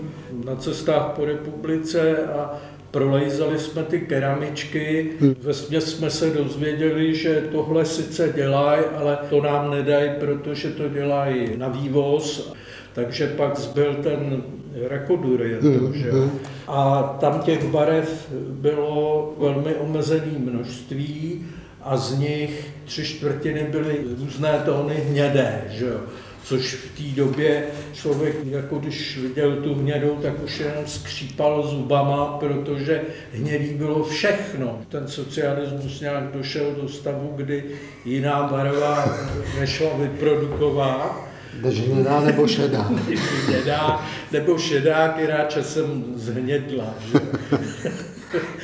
na 0.46 0.56
cestách 0.56 1.12
po 1.16 1.24
republice 1.24 2.26
a 2.26 2.50
prolejzali 2.94 3.58
jsme 3.58 3.82
ty 3.82 4.00
keramičky. 4.00 5.10
Ve 5.42 5.80
jsme 5.80 6.10
se 6.10 6.30
dozvěděli, 6.30 7.14
že 7.14 7.48
tohle 7.52 7.84
sice 7.84 8.32
dělají, 8.34 8.84
ale 8.96 9.18
to 9.30 9.42
nám 9.42 9.70
nedají, 9.70 10.10
protože 10.20 10.70
to 10.70 10.88
dělají 10.88 11.56
na 11.56 11.68
vývoz. 11.68 12.54
Takže 12.92 13.26
pak 13.26 13.58
zbyl 13.58 13.94
ten 13.94 14.42
rakodurie, 14.88 15.58
že 15.92 16.08
jo. 16.08 16.30
A 16.68 17.02
tam 17.20 17.40
těch 17.40 17.64
barev 17.64 18.28
bylo 18.50 19.34
velmi 19.38 19.74
omezené 19.74 20.38
množství 20.38 21.46
a 21.82 21.96
z 21.96 22.18
nich 22.18 22.70
tři 22.84 23.04
čtvrtiny 23.04 23.66
byly 23.70 23.98
různé 24.20 24.62
tóny 24.64 24.94
hnědé, 24.94 25.64
že 25.70 25.86
jo 25.86 26.00
což 26.44 26.74
v 26.74 26.96
té 26.96 27.16
době 27.22 27.64
člověk, 27.92 28.36
jako 28.44 28.78
když 28.78 29.18
viděl 29.18 29.56
tu 29.56 29.74
hnědou, 29.74 30.18
tak 30.22 30.44
už 30.44 30.60
jenom 30.60 30.86
skřípal 30.86 31.66
zubama, 31.66 32.36
protože 32.40 33.02
hnědý 33.32 33.74
bylo 33.74 34.04
všechno. 34.04 34.78
Ten 34.88 35.08
socialismus 35.08 36.00
nějak 36.00 36.24
došel 36.32 36.72
do 36.82 36.88
stavu, 36.88 37.32
kdy 37.36 37.64
jiná 38.04 38.42
barva 38.42 39.16
nešla 39.60 39.90
vyprodukovat. 39.96 41.16
Než 41.62 41.80
hnědá 41.80 42.20
nebo 42.20 42.46
šedá. 42.46 42.82
hnědá 43.46 44.06
nebo 44.32 44.58
šedá, 44.58 45.08
která 45.08 45.44
časem 45.44 46.04
zhnědla. 46.16 46.94
Že? 47.12 47.20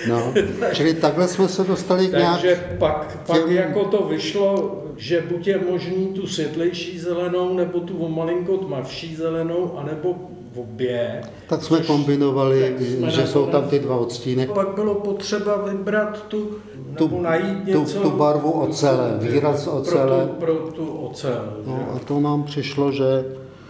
No, 0.09 0.35
čili 0.73 0.95
takhle 0.95 1.29
jsme 1.29 1.49
se 1.49 1.65
dostali 1.65 2.09
k 2.09 2.13
nějak... 2.13 2.33
Takže 2.33 2.61
pak, 2.79 3.19
pak 3.27 3.45
těm... 3.45 3.53
jako 3.53 3.85
to 3.85 4.07
vyšlo, 4.09 4.83
že 5.01 5.25
buď 5.31 5.47
je 5.47 5.61
možný 5.71 6.07
tu 6.07 6.27
světlejší 6.27 6.99
zelenou, 6.99 7.55
nebo 7.55 7.81
tu 7.81 7.99
o 7.99 8.09
malinko 8.09 8.57
tmavší 8.57 9.17
zelenou, 9.17 9.79
anebo 9.79 10.15
v 10.53 10.59
obě. 10.59 11.23
Tak 11.49 11.63
jsme 11.63 11.81
kombinovali, 11.81 12.77
jsme 12.79 13.11
že 13.11 13.27
jsou 13.27 13.47
tam 13.47 13.65
ty 13.65 13.79
dva 13.79 13.97
odstíny. 13.97 14.47
Pak 14.47 14.69
bylo 14.75 14.95
potřeba 14.95 15.57
vybrat 15.57 16.25
tu, 16.29 16.51
tu 16.99 17.05
nebo 17.05 17.23
najít 17.23 17.67
něco... 17.67 17.99
Tu, 17.99 18.03
tu 18.03 18.11
barvu 18.11 18.51
ocele, 18.51 19.17
výraz 19.21 19.67
ocele. 19.67 20.27
Pro 20.39 20.55
tu, 20.55 20.63
pro 20.63 20.73
tu 20.73 20.87
ocel. 20.87 21.57
No, 21.67 21.89
a 21.95 21.99
to 21.99 22.21
nám 22.21 22.43
přišlo, 22.43 22.93
že 22.93 23.25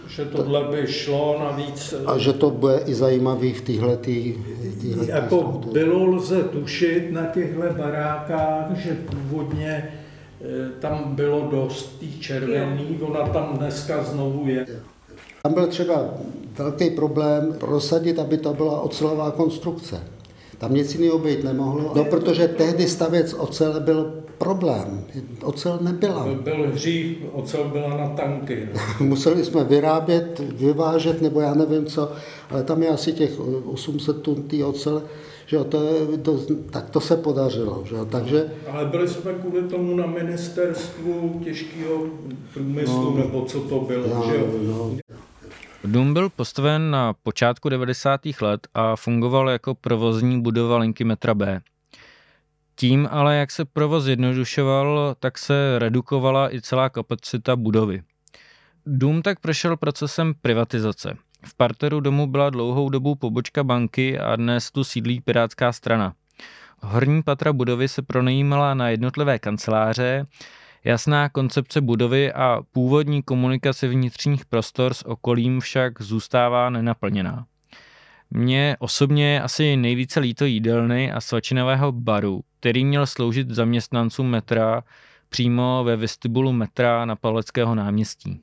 že 0.07 0.25
tohle 0.25 0.63
by 0.63 0.87
šlo 0.87 1.37
navíc. 1.39 1.93
A 2.05 2.17
že 2.17 2.33
to 2.33 2.49
bude 2.49 2.79
i 2.85 2.93
zajímavý 2.93 3.53
v 3.53 3.61
téhle 3.61 3.97
Jako 5.05 5.61
bylo 5.71 6.05
lze 6.05 6.43
tušit 6.43 7.11
na 7.11 7.25
těchto 7.25 7.61
barákách, 7.77 8.77
že 8.77 8.97
původně 9.11 10.00
tam 10.79 11.15
bylo 11.15 11.47
dost 11.51 11.99
tý 11.99 12.19
červený, 12.19 12.99
ona 13.01 13.27
tam 13.27 13.57
dneska 13.57 14.03
znovu 14.03 14.47
je. 14.47 14.65
Tam 15.43 15.53
byl 15.53 15.67
třeba 15.67 16.05
velký 16.57 16.89
problém 16.89 17.55
prosadit, 17.59 18.19
aby 18.19 18.37
to 18.37 18.53
byla 18.53 18.81
ocelová 18.81 19.31
konstrukce. 19.31 20.03
Tam 20.57 20.73
nic 20.73 20.95
jiného 20.95 21.19
být 21.19 21.43
nemohlo, 21.43 21.91
no 21.95 22.05
protože 22.05 22.47
tehdy 22.47 22.87
stavěc 22.87 23.33
ocele 23.33 23.79
byl 23.79 24.13
problém. 24.37 25.03
Ocel 25.43 25.79
nebyla. 25.81 26.27
Byl, 26.43 26.71
hřích, 26.73 27.17
ocel 27.33 27.63
byla 27.63 27.97
na 27.97 28.09
tanky. 28.09 28.69
No. 28.73 28.81
Museli 29.05 29.45
jsme 29.45 29.63
vyrábět, 29.63 30.39
vyvážet, 30.39 31.21
nebo 31.21 31.41
já 31.41 31.53
nevím 31.53 31.85
co, 31.85 32.11
ale 32.49 32.63
tam 32.63 32.83
je 32.83 32.89
asi 32.89 33.13
těch 33.13 33.39
800 33.65 34.21
tun 34.21 34.43
té 34.43 34.65
ocele, 34.65 35.01
že 35.51 35.57
jo, 35.57 35.63
to 35.63 36.17
to, 36.17 36.39
tak 36.71 36.89
to 36.89 36.99
se 37.01 37.17
podařilo. 37.17 37.83
Že 37.85 37.95
jo, 37.95 38.05
takže... 38.05 38.45
Ale 38.71 38.85
byli 38.85 39.07
jsme 39.07 39.33
kvůli 39.33 39.63
tomu 39.63 39.95
na 39.95 40.05
ministerstvu 40.05 41.41
těžkého 41.43 42.05
průmyslu, 42.53 43.11
no, 43.11 43.17
nebo 43.17 43.45
co 43.45 43.61
to 43.61 43.79
bylo, 43.79 44.07
no, 44.07 44.31
že 44.31 44.35
jo? 44.35 44.47
No. 44.63 44.97
Dům 45.83 46.13
byl 46.13 46.29
postaven 46.29 46.91
na 46.91 47.13
počátku 47.13 47.69
90. 47.69 48.21
let 48.41 48.67
a 48.73 48.95
fungoval 48.95 49.49
jako 49.49 49.75
provozní 49.75 50.41
budova 50.41 50.77
linky 50.77 51.03
metra 51.03 51.33
B. 51.33 51.61
Tím 52.75 53.07
ale, 53.11 53.35
jak 53.35 53.51
se 53.51 53.65
provoz 53.65 54.03
zjednodušoval, 54.03 55.15
tak 55.19 55.37
se 55.37 55.79
redukovala 55.79 56.55
i 56.55 56.61
celá 56.61 56.89
kapacita 56.89 57.55
budovy. 57.55 58.03
Dům 58.85 59.21
tak 59.21 59.39
prošel 59.39 59.77
procesem 59.77 60.33
privatizace. 60.41 61.17
V 61.45 61.57
parteru 61.57 61.99
domu 61.99 62.27
byla 62.27 62.49
dlouhou 62.49 62.89
dobu 62.89 63.15
pobočka 63.15 63.63
banky 63.63 64.19
a 64.19 64.35
dnes 64.35 64.71
tu 64.71 64.83
sídlí 64.83 65.21
Pirátská 65.21 65.73
strana. 65.73 66.13
Horní 66.79 67.23
patra 67.23 67.53
budovy 67.53 67.87
se 67.87 68.01
pronajímala 68.01 68.73
na 68.73 68.89
jednotlivé 68.89 69.39
kanceláře, 69.39 70.25
jasná 70.83 71.29
koncepce 71.29 71.81
budovy 71.81 72.33
a 72.33 72.61
původní 72.71 73.23
komunikace 73.23 73.87
vnitřních 73.87 74.45
prostor 74.45 74.93
s 74.93 75.05
okolím 75.05 75.59
však 75.59 76.01
zůstává 76.01 76.69
nenaplněná. 76.69 77.45
Mně 78.31 78.75
osobně 78.79 79.33
je 79.33 79.41
asi 79.41 79.77
nejvíce 79.77 80.19
líto 80.19 80.45
jídelny 80.45 81.11
a 81.11 81.21
svačinového 81.21 81.91
baru, 81.91 82.41
který 82.59 82.85
měl 82.85 83.07
sloužit 83.07 83.49
zaměstnancům 83.49 84.29
metra 84.29 84.83
přímo 85.29 85.83
ve 85.83 85.95
vestibulu 85.95 86.51
metra 86.51 87.05
na 87.05 87.15
Pavleckého 87.15 87.75
náměstí. 87.75 88.41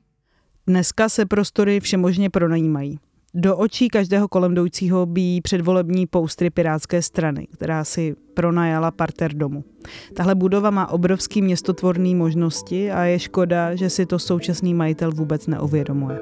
Dneska 0.69 1.09
se 1.09 1.25
prostory 1.25 1.79
všemožně 1.79 2.29
pronajímají. 2.29 2.99
Do 3.33 3.57
očí 3.57 3.87
každého 3.87 4.27
kolem 4.27 4.51
jdoucího 4.51 5.05
bíjí 5.05 5.41
předvolební 5.41 6.07
poustry 6.07 6.49
Pirátské 6.49 7.01
strany, 7.01 7.47
která 7.53 7.83
si 7.83 8.15
pronajala 8.33 8.91
parter 8.91 9.33
domu. 9.33 9.63
Tahle 10.13 10.35
budova 10.35 10.69
má 10.69 10.87
obrovský 10.87 11.41
městotvorný 11.41 12.15
možnosti 12.15 12.91
a 12.91 13.03
je 13.03 13.19
škoda, 13.19 13.75
že 13.75 13.89
si 13.89 14.05
to 14.05 14.19
současný 14.19 14.73
majitel 14.73 15.11
vůbec 15.11 15.47
neuvědomuje. 15.47 16.19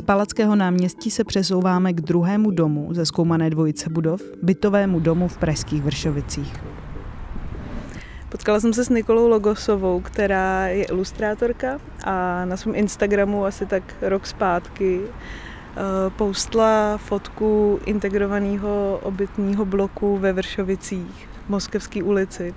Z 0.00 0.02
Palackého 0.02 0.56
náměstí 0.56 1.10
se 1.10 1.24
přesouváme 1.24 1.92
k 1.92 2.00
druhému 2.00 2.50
domu 2.50 2.88
ze 2.94 3.06
zkoumané 3.06 3.50
dvojice 3.50 3.90
budov, 3.90 4.22
bytovému 4.42 5.00
domu 5.00 5.28
v 5.28 5.38
Pražských 5.38 5.82
Vršovicích. 5.82 6.52
Potkala 8.28 8.60
jsem 8.60 8.72
se 8.72 8.84
s 8.84 8.88
Nikolou 8.88 9.28
Logosovou, 9.28 10.00
která 10.00 10.66
je 10.66 10.84
ilustrátorka 10.84 11.78
a 12.04 12.44
na 12.44 12.56
svém 12.56 12.74
Instagramu 12.74 13.44
asi 13.44 13.66
tak 13.66 13.82
rok 14.02 14.26
zpátky 14.26 15.00
eh, 15.04 15.80
postla 16.16 16.96
fotku 16.96 17.80
integrovaného 17.86 19.00
obytního 19.02 19.64
bloku 19.64 20.18
ve 20.18 20.32
Vršovicích 20.32 21.28
v 21.46 21.48
Moskevské 21.48 22.02
ulici. 22.02 22.54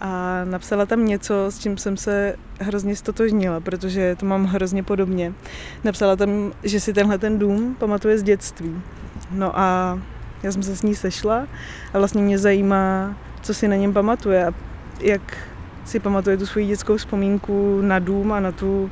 A 0.00 0.44
napsala 0.44 0.86
tam 0.86 1.06
něco, 1.06 1.46
s 1.50 1.58
čím 1.58 1.78
jsem 1.78 1.96
se 1.96 2.36
hrozně 2.60 2.96
stotožnila, 2.96 3.60
protože 3.60 4.16
to 4.16 4.26
mám 4.26 4.44
hrozně 4.44 4.82
podobně. 4.82 5.32
Napsala 5.84 6.16
tam, 6.16 6.52
že 6.62 6.80
si 6.80 6.92
tenhle 6.92 7.18
ten 7.18 7.38
dům 7.38 7.76
pamatuje 7.78 8.18
z 8.18 8.22
dětství. 8.22 8.82
No 9.30 9.58
a 9.58 9.98
já 10.42 10.52
jsem 10.52 10.62
se 10.62 10.76
s 10.76 10.82
ní 10.82 10.94
sešla 10.94 11.46
a 11.94 11.98
vlastně 11.98 12.22
mě 12.22 12.38
zajímá, 12.38 13.16
co 13.42 13.54
si 13.54 13.68
na 13.68 13.76
něm 13.76 13.92
pamatuje 13.92 14.46
a 14.46 14.52
jak 15.00 15.36
si 15.84 16.00
pamatuje 16.00 16.36
tu 16.36 16.46
svoji 16.46 16.66
dětskou 16.66 16.96
vzpomínku 16.96 17.80
na 17.82 17.98
dům 17.98 18.32
a 18.32 18.40
na 18.40 18.52
tu 18.52 18.90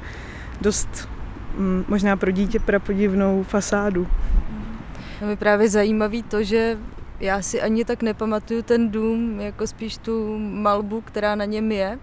dost 0.61 1.09
mm, 1.57 1.85
možná 1.88 2.17
pro 2.17 2.31
dítě 2.31 2.61
prapodivnou 2.61 3.43
fasádu. 3.43 4.07
Mi 5.27 5.37
právě 5.37 5.69
zajímavý 5.69 6.23
to, 6.23 6.43
že 6.43 6.79
já 7.21 7.43
si 7.43 7.63
ani 7.63 7.85
tak 7.85 8.03
nepamatuju 8.03 8.63
ten 8.63 8.91
dům, 8.91 9.41
jako 9.41 9.67
spíš 9.67 9.99
tu 9.99 10.39
malbu, 10.39 11.01
která 11.01 11.35
na 11.35 11.45
něm 11.45 11.73
je. 11.73 11.99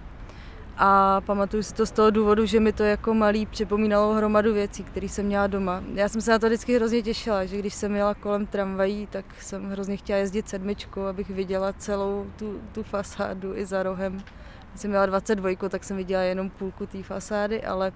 A 0.77 1.22
pamatuju 1.22 1.63
si 1.63 1.74
to 1.74 1.86
z 1.86 1.91
toho 1.91 2.10
důvodu, 2.10 2.45
že 2.45 2.60
mi 2.60 2.74
to 2.74 2.84
jako 2.84 3.13
malý 3.13 3.45
připomínalo 3.45 4.13
hromadu 4.13 4.53
věcí, 4.53 4.84
které 4.84 5.10
jsem 5.10 5.25
měla 5.25 5.48
doma. 5.48 5.84
Já 5.93 6.10
jsem 6.10 6.22
se 6.22 6.31
na 6.31 6.39
to 6.39 6.48
vždycky 6.48 6.75
hrozně 6.75 7.01
těšila, 7.01 7.45
že 7.45 7.57
když 7.57 7.74
jsem 7.74 7.95
jela 7.95 8.13
kolem 8.13 8.45
tramvají, 8.45 9.07
tak 9.07 9.25
jsem 9.39 9.69
hrozně 9.69 9.98
chtěla 9.98 10.19
jezdit 10.19 10.50
sedmičkou, 10.50 11.01
abych 11.01 11.29
viděla 11.29 11.74
celou 11.74 12.25
tu, 12.36 12.62
tu 12.72 12.84
fasádu 12.84 13.55
i 13.55 13.65
za 13.65 13.84
rohem. 13.84 14.24
Když 14.69 14.81
jsem 14.81 14.89
měla 14.89 15.05
22, 15.05 15.69
tak 15.69 15.84
jsem 15.84 15.98
viděla 15.98 16.24
jenom 16.24 16.50
půlku 16.50 16.86
té 16.86 17.03
fasády, 17.03 17.63
ale 17.63 17.91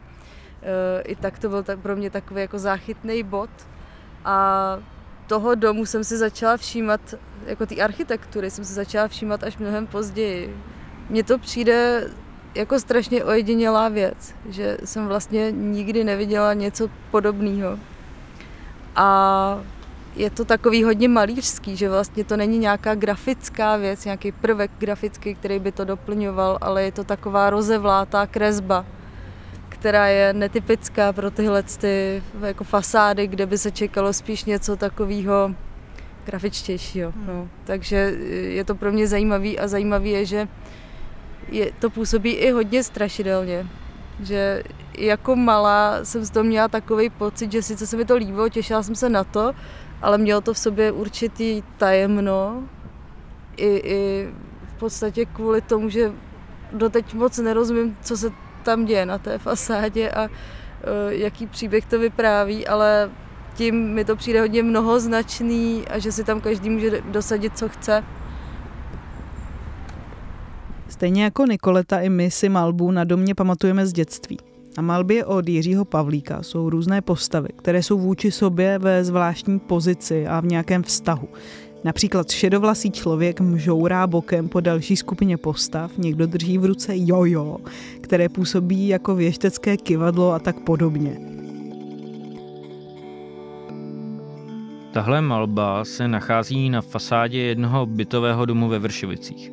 e, 0.61 1.01
i 1.01 1.15
tak 1.15 1.39
to 1.39 1.49
byl 1.49 1.63
tak 1.63 1.79
pro 1.79 1.95
mě 1.95 2.09
takový 2.09 2.41
jako 2.41 2.59
záchytný 2.59 3.23
bod. 3.23 3.49
A 4.25 4.79
toho 5.29 5.55
domu 5.55 5.85
jsem 5.85 6.03
si 6.03 6.17
začala 6.17 6.57
všímat, 6.57 7.01
jako 7.45 7.65
té 7.65 7.75
architektury 7.75 8.51
jsem 8.51 8.65
se 8.65 8.73
začala 8.73 9.07
všímat 9.07 9.43
až 9.43 9.57
mnohem 9.57 9.87
později. 9.87 10.57
Mně 11.09 11.23
to 11.23 11.37
přijde 11.37 12.07
jako 12.55 12.79
strašně 12.79 13.23
ojedinělá 13.23 13.89
věc, 13.89 14.35
že 14.49 14.77
jsem 14.85 15.07
vlastně 15.07 15.51
nikdy 15.51 16.03
neviděla 16.03 16.53
něco 16.53 16.89
podobného. 17.11 17.79
A 18.95 19.59
je 20.15 20.29
to 20.29 20.45
takový 20.45 20.83
hodně 20.83 21.07
malířský, 21.07 21.75
že 21.75 21.89
vlastně 21.89 22.23
to 22.23 22.37
není 22.37 22.57
nějaká 22.57 22.95
grafická 22.95 23.77
věc, 23.77 24.05
nějaký 24.05 24.31
prvek 24.31 24.71
grafický, 24.79 25.35
který 25.35 25.59
by 25.59 25.71
to 25.71 25.85
doplňoval, 25.85 26.57
ale 26.61 26.83
je 26.83 26.91
to 26.91 27.03
taková 27.03 27.49
rozevlátá 27.49 28.27
kresba, 28.27 28.85
která 29.79 30.07
je 30.07 30.33
netypická 30.33 31.13
pro 31.13 31.31
tyhle 31.31 31.63
ty 31.63 32.23
jako 32.41 32.63
fasády, 32.63 33.27
kde 33.27 33.45
by 33.45 33.57
se 33.57 33.71
čekalo 33.71 34.13
spíš 34.13 34.45
něco 34.45 34.75
takového 34.75 35.55
grafičtějšího. 36.25 37.13
No. 37.25 37.47
Takže 37.63 37.95
je 38.29 38.63
to 38.63 38.75
pro 38.75 38.91
mě 38.91 39.07
zajímavý 39.07 39.59
a 39.59 39.67
zajímavý 39.67 40.11
je, 40.11 40.25
že 40.25 40.47
je, 41.47 41.71
to 41.79 41.89
působí 41.89 42.31
i 42.31 42.51
hodně 42.51 42.83
strašidelně. 42.83 43.67
Že 44.21 44.63
jako 44.97 45.35
malá 45.35 46.05
jsem 46.05 46.25
z 46.25 46.29
toho 46.29 46.43
měla 46.43 46.67
takový 46.67 47.09
pocit, 47.09 47.51
že 47.51 47.63
sice 47.63 47.87
se 47.87 47.97
mi 47.97 48.05
to 48.05 48.15
líbilo, 48.15 48.49
těšila 48.49 48.83
jsem 48.83 48.95
se 48.95 49.09
na 49.09 49.23
to, 49.23 49.53
ale 50.01 50.17
mělo 50.17 50.41
to 50.41 50.53
v 50.53 50.59
sobě 50.59 50.91
určitý 50.91 51.63
tajemno. 51.77 52.63
I, 53.57 53.81
i 53.83 54.29
v 54.67 54.73
podstatě 54.79 55.25
kvůli 55.25 55.61
tomu, 55.61 55.89
že 55.89 56.11
doteď 56.71 57.13
moc 57.13 57.37
nerozumím, 57.37 57.97
co 58.01 58.17
se 58.17 58.31
tam 58.63 58.85
děje 58.85 59.05
na 59.05 59.17
té 59.17 59.37
fasádě 59.37 60.11
a 60.11 60.23
uh, 60.23 60.29
jaký 61.09 61.47
příběh 61.47 61.85
to 61.85 61.99
vypráví, 61.99 62.67
ale 62.67 63.09
tím 63.55 63.93
mi 63.93 64.05
to 64.05 64.15
přijde 64.15 64.41
hodně 64.41 64.63
mnohoznačný 64.63 65.83
a 65.87 65.99
že 65.99 66.11
si 66.11 66.23
tam 66.23 66.41
každý 66.41 66.69
může 66.69 67.01
dosadit, 67.01 67.57
co 67.57 67.69
chce. 67.69 68.03
Stejně 70.89 71.23
jako 71.23 71.45
Nikoleta 71.45 71.99
i 71.99 72.09
my 72.09 72.31
si 72.31 72.49
malbu 72.49 72.91
na 72.91 73.03
domě 73.03 73.35
pamatujeme 73.35 73.87
z 73.87 73.93
dětství. 73.93 74.37
Na 74.77 74.83
malbě 74.83 75.25
od 75.25 75.49
Jiřího 75.49 75.85
Pavlíka 75.85 76.43
jsou 76.43 76.69
různé 76.69 77.01
postavy, 77.01 77.49
které 77.55 77.83
jsou 77.83 77.97
vůči 77.99 78.31
sobě 78.31 78.79
ve 78.79 79.03
zvláštní 79.03 79.59
pozici 79.59 80.27
a 80.27 80.39
v 80.39 80.45
nějakém 80.45 80.83
vztahu. 80.83 81.27
Například 81.83 82.31
šedovlasý 82.31 82.91
člověk 82.91 83.41
mžourá 83.41 84.07
bokem 84.07 84.49
po 84.49 84.59
další 84.59 84.95
skupině 84.95 85.37
postav, 85.37 85.97
někdo 85.97 86.27
drží 86.27 86.57
v 86.57 86.65
ruce 86.65 86.93
jojo, 86.95 87.57
které 88.01 88.29
působí 88.29 88.87
jako 88.87 89.15
věštecké 89.15 89.77
kivadlo 89.77 90.31
a 90.31 90.39
tak 90.39 90.59
podobně. 90.59 91.19
Tahle 94.91 95.21
malba 95.21 95.85
se 95.85 96.07
nachází 96.07 96.69
na 96.69 96.81
fasádě 96.81 97.37
jednoho 97.37 97.85
bytového 97.85 98.45
domu 98.45 98.67
ve 98.67 98.79
Vršovicích. 98.79 99.51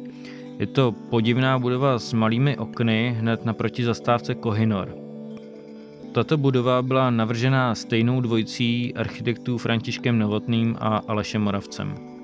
Je 0.58 0.66
to 0.66 0.94
podivná 1.10 1.58
budova 1.58 1.98
s 1.98 2.12
malými 2.12 2.56
okny 2.56 3.16
hned 3.18 3.44
naproti 3.44 3.84
zastávce 3.84 4.34
Kohinor. 4.34 4.94
Tato 6.12 6.36
budova 6.36 6.82
byla 6.82 7.10
navržena 7.10 7.74
stejnou 7.74 8.20
dvojicí 8.20 8.94
architektů 8.94 9.58
Františkem 9.58 10.18
Novotným 10.18 10.76
a 10.80 11.02
Alešem 11.08 11.42
Moravcem. 11.42 12.15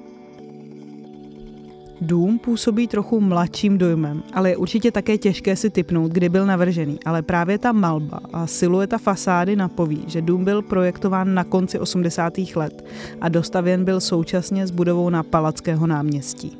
Dům 2.05 2.39
působí 2.39 2.89
trochu 2.89 3.21
mladším 3.21 3.79
dojmem, 3.79 4.23
ale 4.33 4.51
je 4.51 4.57
určitě 4.57 4.91
také 4.91 5.19
těžké 5.19 5.57
si 5.57 5.71
typnout, 5.71 6.13
kdy 6.13 6.29
byl 6.29 6.47
navržený. 6.47 6.99
Ale 7.07 7.23
právě 7.23 7.59
ta 7.59 7.73
malba 7.73 8.21
a 8.33 8.47
silueta 8.47 8.99
fasády 8.99 9.57
napoví, 9.57 10.05
že 10.07 10.23
dům 10.23 10.45
byl 10.45 10.63
projektován 10.63 11.35
na 11.35 11.45
konci 11.45 11.79
80. 11.79 12.39
let 12.57 12.87
a 13.21 13.29
dostavěn 13.29 13.85
byl 13.85 14.01
současně 14.01 14.67
s 14.67 14.71
budovou 14.71 15.11
na 15.11 15.23
Palackého 15.23 15.87
náměstí. 15.87 16.59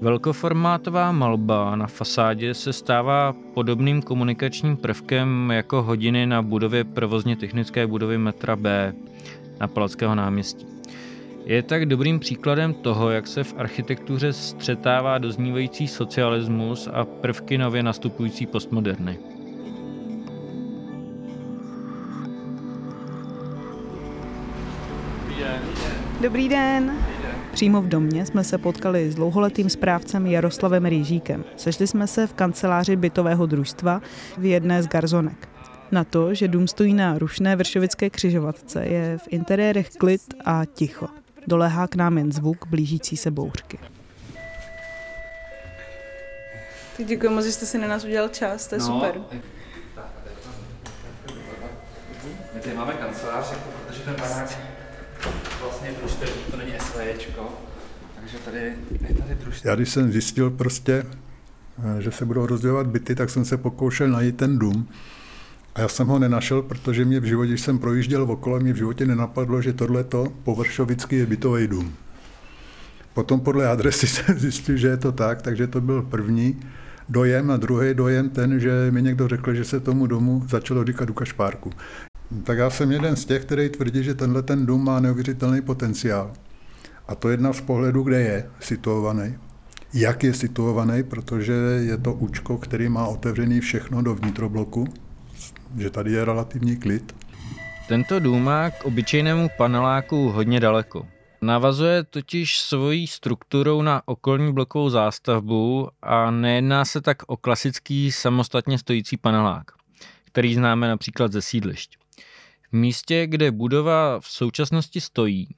Velkoformátová 0.00 1.12
malba 1.12 1.76
na 1.76 1.86
fasádě 1.86 2.54
se 2.54 2.72
stává 2.72 3.34
podobným 3.54 4.02
komunikačním 4.02 4.76
prvkem 4.76 5.50
jako 5.52 5.82
hodiny 5.82 6.26
na 6.26 6.42
budově 6.42 6.84
provozně 6.84 7.36
technické 7.36 7.86
budovy 7.86 8.18
metra 8.18 8.56
B 8.56 8.94
na 9.60 9.68
Palackého 9.68 10.14
náměstí. 10.14 10.66
Je 11.44 11.62
tak 11.62 11.86
dobrým 11.86 12.18
příkladem 12.18 12.74
toho, 12.74 13.10
jak 13.10 13.26
se 13.26 13.44
v 13.44 13.54
architektuře 13.58 14.32
střetává 14.32 15.18
doznívající 15.18 15.88
socialismus 15.88 16.88
a 16.92 17.04
prvky 17.04 17.58
nově 17.58 17.82
nastupující 17.82 18.46
postmoderny. 18.46 19.18
Dobrý 26.20 26.48
den. 26.48 26.92
Přímo 27.52 27.82
v 27.82 27.88
domě 27.88 28.26
jsme 28.26 28.44
se 28.44 28.58
potkali 28.58 29.10
s 29.10 29.14
dlouholetým 29.14 29.70
správcem 29.70 30.26
Jaroslavem 30.26 30.84
Rýžíkem. 30.84 31.44
Sešli 31.56 31.86
jsme 31.86 32.06
se 32.06 32.26
v 32.26 32.34
kanceláři 32.34 32.96
bytového 32.96 33.46
družstva 33.46 34.02
v 34.38 34.44
jedné 34.44 34.82
z 34.82 34.88
garzonek. 34.88 35.48
Na 35.92 36.04
to, 36.04 36.34
že 36.34 36.48
dům 36.48 36.68
stojí 36.68 36.94
na 36.94 37.18
rušné 37.18 37.56
vršovické 37.56 38.10
křižovatce, 38.10 38.84
je 38.84 39.18
v 39.18 39.28
interiérech 39.30 39.90
klid 39.90 40.22
a 40.44 40.64
ticho. 40.64 41.19
Dolehá 41.46 41.86
k 41.86 41.94
nám 41.94 42.18
jen 42.18 42.32
zvuk 42.32 42.66
blížící 42.66 43.16
se 43.16 43.30
bouřky. 43.30 43.78
Tak 46.96 47.06
děkuji 47.06 47.28
moc, 47.28 47.44
že 47.44 47.52
jste 47.52 47.66
si 47.66 47.78
na 47.78 47.88
nás 47.88 48.04
udělal 48.04 48.28
čas, 48.28 48.66
to 48.66 48.74
je 48.74 48.78
no, 48.78 48.86
super. 48.86 49.20
My 52.54 52.60
tady 52.60 52.76
máme 52.76 52.92
kancelář, 52.92 53.50
jako, 53.50 53.68
protože 53.86 54.00
ten 54.00 54.14
barák 54.14 54.58
vlastně 55.60 55.92
družstevní, 55.98 56.42
to 56.50 56.56
není 56.56 56.72
SVJčko, 56.80 57.52
takže 58.20 58.38
tady 58.38 58.58
je 59.08 59.14
tady 59.14 59.34
družstevní. 59.34 59.70
Já 59.70 59.74
když 59.74 59.88
jsem 59.90 60.12
zjistil 60.12 60.50
prostě, 60.50 61.06
eh, 61.98 62.02
že 62.02 62.10
se 62.10 62.24
budou 62.24 62.46
rozdělovat 62.46 62.86
byty, 62.86 63.14
tak 63.14 63.30
jsem 63.30 63.44
se 63.44 63.56
pokoušel 63.56 64.08
najít 64.08 64.36
ten 64.36 64.58
dům. 64.58 64.88
Já 65.80 65.88
jsem 65.88 66.06
ho 66.06 66.18
nenašel, 66.18 66.62
protože 66.62 67.04
mě 67.04 67.20
v 67.20 67.24
životě, 67.24 67.48
když 67.48 67.60
jsem 67.60 67.78
projížděl 67.78 68.22
okolo, 68.22 68.60
mě 68.60 68.72
v 68.72 68.76
životě 68.76 69.06
nenapadlo, 69.06 69.62
že 69.62 69.72
tohleto 69.72 70.26
površovický 70.44 71.16
je 71.16 71.26
bytový 71.26 71.66
dům. 71.66 71.94
Potom 73.14 73.40
podle 73.40 73.68
adresy 73.68 74.06
jsem 74.06 74.38
zjistil, 74.38 74.76
že 74.76 74.88
je 74.88 74.96
to 74.96 75.12
tak, 75.12 75.42
takže 75.42 75.66
to 75.66 75.80
byl 75.80 76.02
první 76.02 76.60
dojem 77.08 77.50
a 77.50 77.56
druhý 77.56 77.94
dojem 77.94 78.30
ten, 78.30 78.60
že 78.60 78.90
mi 78.90 79.02
někdo 79.02 79.28
řekl, 79.28 79.54
že 79.54 79.64
se 79.64 79.80
tomu 79.80 80.06
domu 80.06 80.42
začalo 80.48 80.84
říkat 80.84 81.04
Duka 81.04 81.24
Špárku. 81.24 81.70
Tak 82.44 82.58
já 82.58 82.70
jsem 82.70 82.92
jeden 82.92 83.16
z 83.16 83.24
těch, 83.24 83.44
který 83.44 83.68
tvrdí, 83.68 84.04
že 84.04 84.14
tenhle 84.14 84.42
ten 84.42 84.66
dům 84.66 84.84
má 84.84 85.00
neuvěřitelný 85.00 85.60
potenciál. 85.60 86.32
A 87.08 87.14
to 87.14 87.28
jedna 87.28 87.52
z 87.52 87.60
pohledu, 87.60 88.02
kde 88.02 88.20
je 88.20 88.46
situovaný. 88.60 89.34
Jak 89.94 90.24
je 90.24 90.34
situovaný, 90.34 91.02
protože 91.02 91.52
je 91.80 91.96
to 91.96 92.12
účko, 92.12 92.58
který 92.58 92.88
má 92.88 93.06
otevřený 93.06 93.60
všechno 93.60 94.02
do 94.02 94.14
vnitrobloku, 94.14 94.86
že 95.78 95.90
tady 95.90 96.12
je 96.12 96.24
relativní 96.24 96.76
klid. 96.76 97.14
Tento 97.88 98.20
dům 98.20 98.44
má 98.44 98.70
k 98.70 98.84
obyčejnému 98.84 99.50
paneláku 99.56 100.28
hodně 100.28 100.60
daleko. 100.60 101.06
Navazuje 101.42 102.04
totiž 102.04 102.60
svojí 102.60 103.06
strukturou 103.06 103.82
na 103.82 104.02
okolní 104.04 104.52
blokovou 104.52 104.90
zástavbu 104.90 105.88
a 106.02 106.30
nejedná 106.30 106.84
se 106.84 107.00
tak 107.00 107.22
o 107.26 107.36
klasický 107.36 108.12
samostatně 108.12 108.78
stojící 108.78 109.16
panelák, 109.16 109.64
který 110.24 110.54
známe 110.54 110.88
například 110.88 111.32
ze 111.32 111.42
sídlišť. 111.42 111.96
V 112.70 112.72
místě, 112.72 113.26
kde 113.26 113.50
budova 113.50 114.20
v 114.20 114.26
současnosti 114.26 115.00
stojí, 115.00 115.48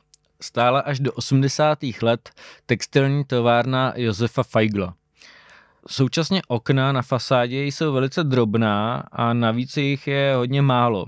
stála 0.41 0.81
až 0.81 1.01
do 1.01 1.13
80. 1.13 1.79
let 2.03 2.31
textilní 2.67 3.25
továrna 3.25 3.93
Josefa 3.97 4.43
Feigla. 4.43 4.95
Současně 5.89 6.43
okna 6.49 6.93
na 6.93 7.03
fasádě 7.03 7.65
jsou 7.65 7.93
velice 7.93 8.25
drobná 8.25 9.05
a 9.13 9.33
navíc 9.33 9.77
jich 9.77 10.07
je 10.07 10.35
hodně 10.37 10.63
málo. 10.63 11.07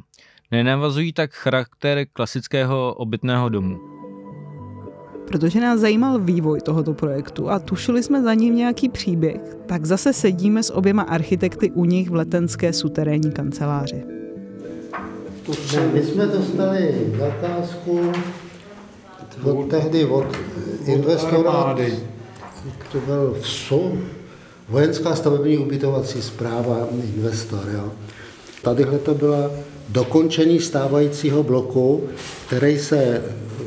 Nenavazují 0.51 1.13
tak 1.13 1.33
charakter 1.33 2.07
klasického 2.13 2.95
obytného 2.95 3.49
domu. 3.49 3.79
Protože 5.29 5.61
nás 5.61 5.81
zajímal 5.81 6.19
vývoj 6.19 6.61
tohoto 6.61 6.95
projektu 6.95 7.51
a 7.51 7.59
tušili 7.59 8.03
jsme 8.03 8.23
za 8.23 8.35
ním 8.35 8.57
nějaký 8.57 8.89
příběh, 8.89 9.41
tak 9.67 9.87
zase 9.87 10.13
sedíme 10.13 10.63
s 10.63 10.73
oběma 10.73 11.03
architekty 11.03 11.71
u 11.71 11.85
nich 11.85 12.11
v 12.11 12.15
letenské 12.15 12.73
suterénní 12.73 13.33
kanceláři. 13.33 14.05
My 15.93 16.03
jsme 16.03 16.27
dostali 16.27 17.13
zakázku 17.19 18.13
od 19.45 19.69
tehdy 19.71 20.05
od 20.05 20.27
investora, 20.85 21.77
to 22.93 22.99
byl 23.01 23.37
VSU, 23.41 23.99
Vojenská 24.69 25.17
stavební 25.17 25.59
ubytovací 25.59 26.23
zpráva 26.23 26.89
investor. 27.17 27.65
Jo. 27.75 27.93
Tadyhle 28.63 28.99
to 28.99 29.15
byla 29.15 29.51
dokončení 29.89 30.61
stávajícího 30.61 31.43
bloku, 31.43 32.05
který 32.47 32.79
se 32.79 33.23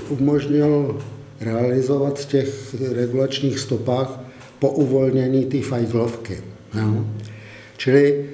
umožnil 0.09 1.01
realizovat 1.41 2.19
v 2.19 2.25
těch 2.25 2.75
regulačních 2.95 3.59
stopách 3.59 4.19
po 4.59 4.69
uvolnění 4.69 5.45
té 5.45 5.61
fajglovky. 5.61 6.43
Jo. 6.73 7.05
Čili 7.77 8.29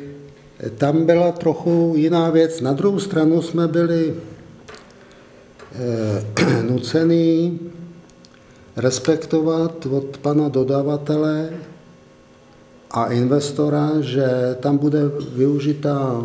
tam 0.78 1.06
byla 1.06 1.32
trochu 1.32 1.94
jiná 1.98 2.30
věc. 2.30 2.62
Na 2.62 2.74
druhou 2.74 3.00
stranu 3.00 3.42
jsme 3.42 3.68
byli 3.68 4.14
eh, 5.76 6.64
nucený 6.70 7.60
respektovat 8.76 9.86
od 9.86 10.18
pana 10.18 10.50
dodavatele 10.50 11.50
a 12.94 13.10
investora, 13.10 14.02
že 14.06 14.56
tam 14.62 14.78
bude 14.78 15.10
využitá 15.34 16.22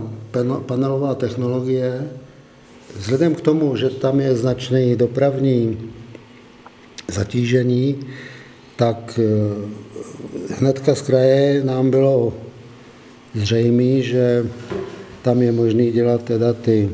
panelová 0.69 1.15
technologie. 1.15 2.05
Vzhledem 2.97 3.35
k 3.35 3.41
tomu, 3.41 3.77
že 3.77 3.91
tam 3.91 4.21
je 4.21 4.37
značný 4.37 4.97
dopravní 4.97 5.81
zatížení, 7.09 8.05
tak 8.77 9.17
eh, 9.17 9.25
hnedka 10.61 10.95
z 10.95 11.03
kraje 11.03 11.65
nám 11.65 11.91
bylo 11.91 12.35
zřejmé, 13.35 14.03
že 14.03 14.47
tam 15.23 15.43
je 15.43 15.53
možné 15.53 15.91
dělat 15.91 16.23
teda 16.25 16.53
ty 16.53 16.91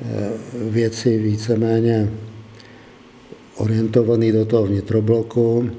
eh, 0.00 0.30
věci 0.54 1.18
víceméně 1.18 2.08
orientované 3.56 4.32
do 4.32 4.44
toho 4.44 4.66
vnitrobloku, 4.66 5.70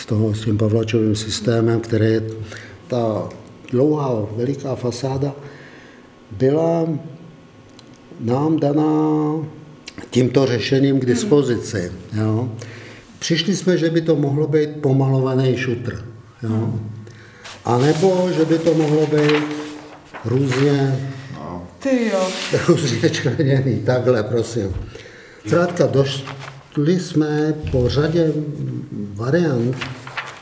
s, 0.00 0.06
toho, 0.06 0.34
s 0.34 0.44
tím 0.44 0.58
Pavlačovým 0.58 1.16
systémem, 1.16 1.80
který 1.80 2.04
je 2.04 2.22
ta 2.86 3.28
dlouhá, 3.70 4.26
veliká 4.36 4.74
fasáda, 4.74 5.34
byla 6.30 6.88
nám 8.20 8.58
daná 8.58 9.32
tímto 10.10 10.46
řešením 10.46 11.00
k 11.00 11.06
dispozici. 11.06 11.92
Jo. 12.12 12.52
Přišli 13.18 13.56
jsme, 13.56 13.78
že 13.78 13.90
by 13.90 14.00
to 14.00 14.16
mohlo 14.16 14.46
být 14.46 14.70
pomalovaný 14.80 15.56
šutr. 15.56 16.04
Jo. 16.42 16.74
A 17.64 17.78
nebo, 17.78 18.28
že 18.36 18.44
by 18.44 18.58
to 18.58 18.74
mohlo 18.74 19.06
být 19.06 19.44
různě, 20.24 20.98
Ty 21.78 22.10
jo. 22.12 22.28
různě 22.68 23.10
členěný. 23.10 23.82
Takhle, 23.86 24.22
prosím. 24.22 24.74
Zkrátka, 25.46 25.86
došli 26.78 27.00
jsme 27.00 27.54
po 27.70 27.88
řadě 27.88 28.32
variant, 29.14 29.76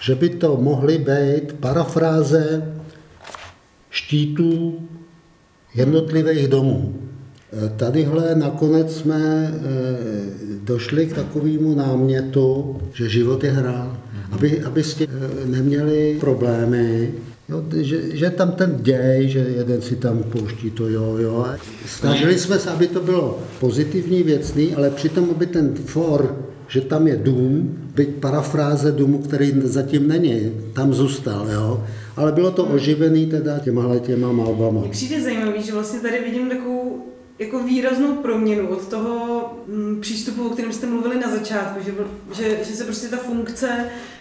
že 0.01 0.15
by 0.15 0.29
to 0.29 0.57
mohly 0.57 0.99
být 0.99 1.53
parafráze 1.61 2.75
štítů 3.91 4.79
jednotlivých 5.75 6.49
domů. 6.49 6.95
Tadyhle 7.77 8.35
nakonec 8.35 8.97
jsme 8.97 9.55
došli 10.65 11.07
k 11.07 11.15
takovému 11.15 11.75
námětu, 11.75 12.77
že 12.95 13.09
život 13.09 13.45
je 13.45 13.51
hra, 13.51 14.01
aby, 14.31 14.63
aby 14.63 14.85
jste 14.85 15.07
neměli 15.45 16.17
problémy, 16.21 17.15
Jo, 17.49 17.65
že, 17.77 18.17
že 18.17 18.31
tam 18.31 18.53
ten 18.53 18.77
děj, 18.81 19.29
že 19.29 19.39
jeden 19.39 19.83
si 19.83 19.97
tam 19.97 20.23
pouští 20.23 20.71
to 20.71 20.89
jo, 20.89 21.17
jo. 21.19 21.47
Snažili 21.87 22.39
jsme 22.39 22.59
se, 22.59 22.71
aby 22.71 22.87
to 22.87 23.01
bylo 23.01 23.39
pozitivní, 23.61 24.23
věcný, 24.23 24.75
ale 24.75 24.91
přitom, 24.91 25.31
aby 25.31 25.47
ten 25.47 25.75
for, 25.75 26.37
že 26.69 26.81
tam 26.81 27.07
je 27.07 27.17
dům, 27.17 27.79
byť 27.95 28.09
parafráze 28.09 28.93
důmu, 28.93 29.19
který 29.19 29.53
zatím 29.65 30.09
není, 30.09 30.53
tam 30.73 30.95
zůstal, 30.95 31.49
jo. 31.53 31.85
Ale 32.17 32.33
bylo 32.33 32.51
to 32.51 32.65
oživený 32.65 33.27
teda 33.27 33.59
těmahle 33.59 34.01
těma 34.01 34.33
malbama. 34.33 34.83
Přijde 34.91 35.21
zajímavý, 35.23 35.63
že 35.63 35.73
vlastně 35.73 36.01
tady 36.01 36.21
vidím 36.25 36.49
takovou 36.49 36.76
jako 37.39 37.59
výraznou 37.59 38.13
proměnu 38.15 38.69
od 38.69 38.89
toho 38.89 39.53
m, 39.69 39.99
přístupu, 40.01 40.47
o 40.47 40.51
kterém 40.51 40.73
jste 40.73 40.87
mluvili 40.87 41.21
na 41.21 41.31
začátku, 41.31 41.85
že, 41.85 41.95
že, 42.35 42.65
že 42.65 42.77
se 42.77 42.85
prostě 42.85 43.09
ta 43.09 43.17
funkce 43.17 43.69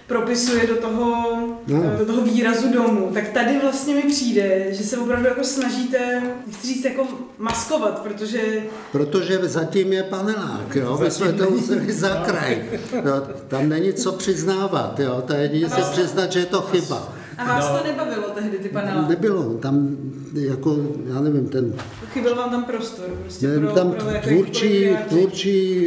propisuje 0.08 0.68
do 0.68 0.76
toho, 0.76 1.38
no. 1.68 1.84
do 1.98 2.06
toho 2.06 2.22
výrazu 2.22 2.74
domu, 2.74 3.12
tak 3.14 3.30
tady 3.30 3.60
vlastně 3.60 3.96
mi 3.96 4.02
přijde, 4.02 4.68
že 4.70 4.84
se 4.84 4.98
opravdu 4.98 5.28
jako 5.28 5.44
snažíte, 5.44 6.24
chci 6.52 6.68
říct, 6.68 6.86
jako 6.86 7.08
maskovat, 7.38 8.00
protože... 8.00 8.64
Protože 8.92 9.40
zatím 9.44 9.94
je 9.94 10.04
panelák, 10.04 10.76
jo, 10.76 11.00
my 11.04 11.12
jsme 11.12 11.34
to 11.34 11.50
museli 11.50 11.94
zakraj. 11.94 12.64
No, 13.06 13.12
tam 13.48 13.70
není 13.70 13.94
co 13.94 14.12
přiznávat, 14.12 15.00
jo, 15.00 15.24
to 15.28 15.34
je 15.34 15.42
jedině 15.42 15.70
se 15.70 15.82
přiznat, 15.92 16.32
že 16.32 16.40
je 16.40 16.46
to 16.46 16.62
chyba. 16.62 17.15
A 17.38 17.44
vás 17.46 17.70
no. 17.70 17.78
to 17.78 17.84
nebavilo 17.84 18.30
tehdy, 18.30 18.58
ty 18.58 18.70
paneláky? 18.70 19.10
Nebylo, 19.10 19.54
tam 19.54 19.98
jako, 20.34 20.78
já 21.06 21.22
nevím, 21.22 21.48
ten... 21.48 21.74
Chyběl 22.14 22.36
vám 22.36 22.50
tam 22.50 22.64
prostor, 22.64 23.06
prostě 23.24 23.48
ne, 23.48 23.60
pro, 23.60 23.72
tam 23.72 23.92
pro 23.92 24.06
tvůrčí, 24.24 24.90
tvůrčí 25.10 25.86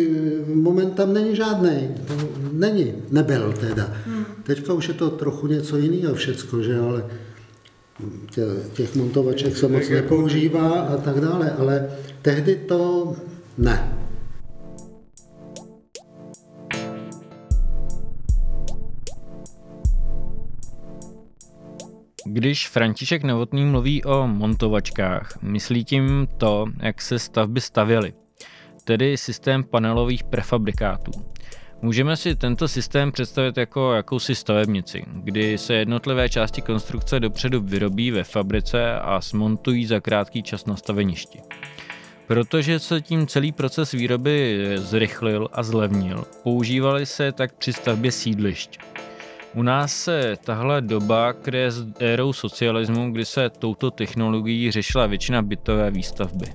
moment 0.55 0.95
tam 0.95 1.13
není 1.13 1.37
žádný. 1.37 1.89
Není, 2.53 2.95
nebyl 3.11 3.55
teda. 3.61 3.93
Hmm. 4.07 4.25
Teďka 4.43 4.73
už 4.73 4.89
je 4.89 4.95
to 4.95 5.11
trochu 5.11 5.47
něco 5.47 5.77
jiného 5.77 6.15
všecko, 6.15 6.63
že 6.63 6.79
ale 6.79 7.05
těch 8.73 8.95
montovaček 8.95 9.57
se 9.57 9.69
moc 9.69 9.89
nepoužívá 9.89 10.71
a 10.81 10.97
tak 10.97 11.21
dále, 11.21 11.51
ale 11.59 11.91
tehdy 12.23 12.55
to 12.57 13.13
ne. 13.59 13.98
Když 22.39 22.69
František 22.69 23.23
Novotný 23.23 23.65
mluví 23.65 24.05
o 24.05 24.27
montovačkách, 24.27 25.43
myslí 25.43 25.85
tím 25.85 26.29
to, 26.37 26.67
jak 26.83 27.03
se 27.03 27.19
stavby 27.19 27.61
stavěly, 27.61 28.13
tedy 28.85 29.17
systém 29.17 29.65
panelových 29.65 30.25
prefabrikátů. 30.25 31.11
Můžeme 31.83 32.17
si 32.17 32.37
tento 32.37 32.69
systém 32.69 33.13
představit 33.13 33.57
jako 33.57 33.93
jakousi 33.93 34.35
stavebnici, 34.35 35.05
kdy 35.13 35.59
se 35.59 35.75
jednotlivé 35.75 36.29
části 36.29 36.63
konstrukce 36.63 37.21
dopředu 37.21 37.61
vyrobí 37.61 38.11
ve 38.11 38.25
fabrice 38.25 38.95
a 38.95 39.21
smontují 39.21 39.87
za 39.87 40.01
krátký 40.01 40.43
čas 40.43 40.67
na 40.67 40.77
staveništi. 40.77 41.41
Protože 42.27 42.79
se 42.79 43.01
tím 43.01 43.27
celý 43.27 43.53
proces 43.53 43.93
výroby 43.93 44.65
zrychlil 44.75 45.49
a 45.53 45.63
zlevnil, 45.63 46.25
používaly 46.43 47.07
se 47.07 47.33
tak 47.33 47.55
při 47.55 47.73
stavbě 47.73 48.13
sídlišť. 48.13 48.79
U 49.55 49.63
nás 49.63 49.93
se 49.93 50.37
tahle 50.45 50.81
doba 50.81 51.33
kryje 51.33 51.71
s 51.71 51.87
érou 51.99 52.33
socialismu, 52.33 53.11
kdy 53.11 53.25
se 53.25 53.51
touto 53.51 53.91
technologií 53.91 54.71
řešila 54.71 55.07
většina 55.07 55.43
bytové 55.43 55.91
výstavby. 55.91 56.47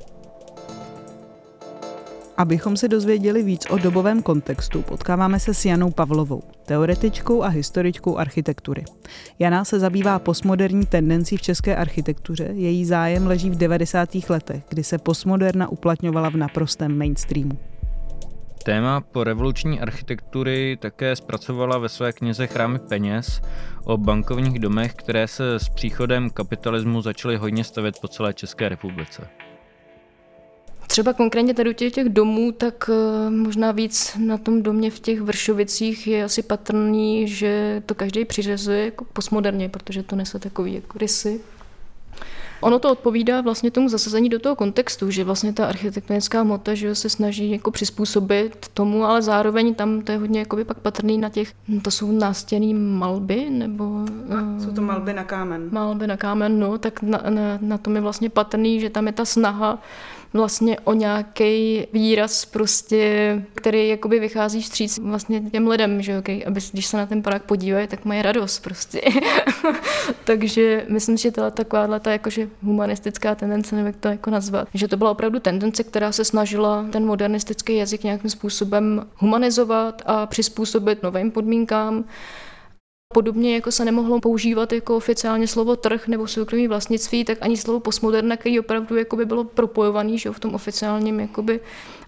Abychom 2.38 2.78
se 2.78 2.88
dozvěděli 2.88 3.44
víc 3.44 3.66
o 3.70 3.78
dobovém 3.78 4.22
kontextu, 4.22 4.82
potkáváme 4.82 5.40
se 5.40 5.54
s 5.54 5.66
Janou 5.66 5.92
Pavlovou, 5.92 6.44
teoretičkou 6.66 7.44
a 7.44 7.48
historičkou 7.48 8.18
architektury. 8.18 8.84
Jana 9.40 9.66
se 9.66 9.80
zabývá 9.80 10.20
postmoderní 10.20 10.86
tendencí 10.86 11.38
v 11.38 11.42
české 11.42 11.76
architektuře, 11.76 12.50
její 12.54 12.86
zájem 12.86 13.28
leží 13.28 13.50
v 13.50 13.56
90. 13.56 14.10
letech, 14.30 14.64
kdy 14.70 14.84
se 14.84 14.98
postmoderna 14.98 15.70
uplatňovala 15.70 16.30
v 16.30 16.36
naprostém 16.36 16.98
mainstreamu. 16.98 17.73
Téma 18.64 19.02
po 19.02 19.24
revoluční 19.24 19.80
architektury 19.80 20.78
také 20.82 21.16
zpracovala 21.16 21.78
ve 21.78 21.90
své 21.90 22.12
knize 22.12 22.48
Chrámy 22.48 22.80
peněz 22.80 23.42
o 23.84 23.98
bankovních 23.98 24.60
domech, 24.60 24.94
které 24.94 25.28
se 25.28 25.60
s 25.60 25.70
příchodem 25.70 26.30
kapitalismu 26.30 27.02
začaly 27.02 27.38
hodně 27.38 27.64
stavět 27.64 28.00
po 28.02 28.08
celé 28.08 28.34
České 28.34 28.70
republice. 28.70 29.28
Třeba 30.88 31.14
konkrétně 31.14 31.54
tady 31.54 31.70
u 31.70 31.74
těch, 31.74 31.94
těch 31.94 32.10
domů, 32.10 32.52
tak 32.52 32.90
eh, 32.90 33.30
možná 33.30 33.72
víc 33.72 34.18
na 34.20 34.38
tom 34.38 34.64
domě 34.64 34.92
v 34.92 35.00
těch 35.00 35.22
Vršovicích 35.22 36.08
je 36.08 36.24
asi 36.24 36.44
patrný, 36.44 37.28
že 37.28 37.84
to 37.86 37.96
každý 37.96 38.26
přiřezuje 38.26 38.86
jako 38.86 39.06
postmoderně, 39.06 39.70
protože 39.70 40.04
to 40.04 40.16
nese 40.16 40.40
takový 40.40 40.74
jako 40.74 41.00
rysy. 41.00 41.42
Ono 42.64 42.80
to 42.80 42.92
odpovídá 42.92 43.42
vlastně 43.42 43.72
tomu 43.72 43.90
zasazení 43.90 44.30
do 44.30 44.40
toho 44.40 44.56
kontextu, 44.56 45.12
že 45.12 45.24
vlastně 45.24 45.54
ta 45.54 45.66
architektonická 45.66 46.42
hmota 46.42 46.74
že 46.74 46.96
se 46.96 47.10
snaží 47.10 47.52
jako 47.52 47.72
přizpůsobit 47.72 48.68
tomu, 48.74 49.06
ale 49.06 49.22
zároveň 49.22 49.76
tam 49.76 50.02
to 50.02 50.12
je 50.12 50.18
hodně 50.18 50.40
jakoby 50.40 50.66
pak 50.66 50.80
patrný 50.80 51.18
na 51.18 51.30
těch, 51.30 51.54
to 51.82 51.92
jsou 51.92 52.12
nástěný 52.12 52.74
malby, 52.74 53.50
nebo... 53.50 54.06
Jsou 54.64 54.72
to 54.72 54.82
malby 54.82 55.14
na 55.14 55.24
kámen. 55.24 55.70
Malby 55.72 56.08
na 56.08 56.18
kámen, 56.18 56.60
no, 56.60 56.78
tak 56.78 57.02
na, 57.02 57.22
na, 57.30 57.58
na 57.62 57.78
tom 57.78 57.96
je 57.96 58.02
vlastně 58.02 58.30
patrný, 58.30 58.80
že 58.80 58.90
tam 58.90 59.08
je 59.08 59.14
ta 59.14 59.26
snaha 59.26 59.80
vlastně 60.34 60.80
o 60.80 60.94
nějaký 60.94 61.88
výraz 61.94 62.46
prostě, 62.46 63.42
který 63.56 63.88
jakoby 63.88 64.20
vychází 64.20 64.62
vstříc 64.62 65.00
vlastně 65.00 65.42
těm 65.42 65.68
lidem, 65.68 66.02
že 66.02 66.18
okay, 66.18 66.44
aby 66.48 66.62
když 66.72 66.86
se 66.86 66.98
na 66.98 67.06
ten 67.06 67.24
park 67.24 67.44
podívají, 67.44 67.88
tak 67.88 68.06
mají 68.06 68.22
radost 68.22 68.60
prostě. 68.60 69.02
Takže 70.24 70.86
myslím, 70.90 71.18
že 71.18 71.32
to 71.32 71.52
taková 71.52 72.00
ta 72.00 72.12
jakože 72.12 72.50
humanistická 72.64 73.36
tendence, 73.36 73.76
nevím, 73.76 73.88
jak 73.88 73.96
to 73.96 74.08
jako 74.08 74.30
nazvat, 74.30 74.68
že 74.74 74.88
to 74.88 74.98
byla 74.98 75.12
opravdu 75.12 75.40
tendence, 75.40 75.84
která 75.84 76.12
se 76.12 76.26
snažila 76.26 76.86
ten 76.92 77.06
modernistický 77.06 77.76
jazyk 77.76 78.04
nějakým 78.04 78.30
způsobem 78.30 79.08
humanizovat 79.18 80.02
a 80.06 80.26
přizpůsobit 80.26 81.04
novým 81.04 81.32
podmínkám. 81.32 82.06
Podobně 83.14 83.56
jako 83.56 83.72
se 83.72 83.86
nemohlo 83.86 84.20
používat 84.20 84.74
jako 84.74 84.96
oficiálně 84.96 85.48
slovo 85.48 85.76
trh 85.76 86.08
nebo 86.08 86.28
soukromý 86.28 86.68
vlastnictví, 86.68 87.26
tak 87.26 87.38
ani 87.42 87.58
slovo 87.58 87.80
postmoderna, 87.80 88.38
který 88.38 88.60
opravdu 88.60 88.96
jakoby 88.96 89.26
bylo 89.26 89.44
propojovaný 89.44 90.18
že 90.18 90.32
v 90.32 90.40
tom 90.40 90.56
oficiálním 90.56 91.20
jakoby 91.20 91.60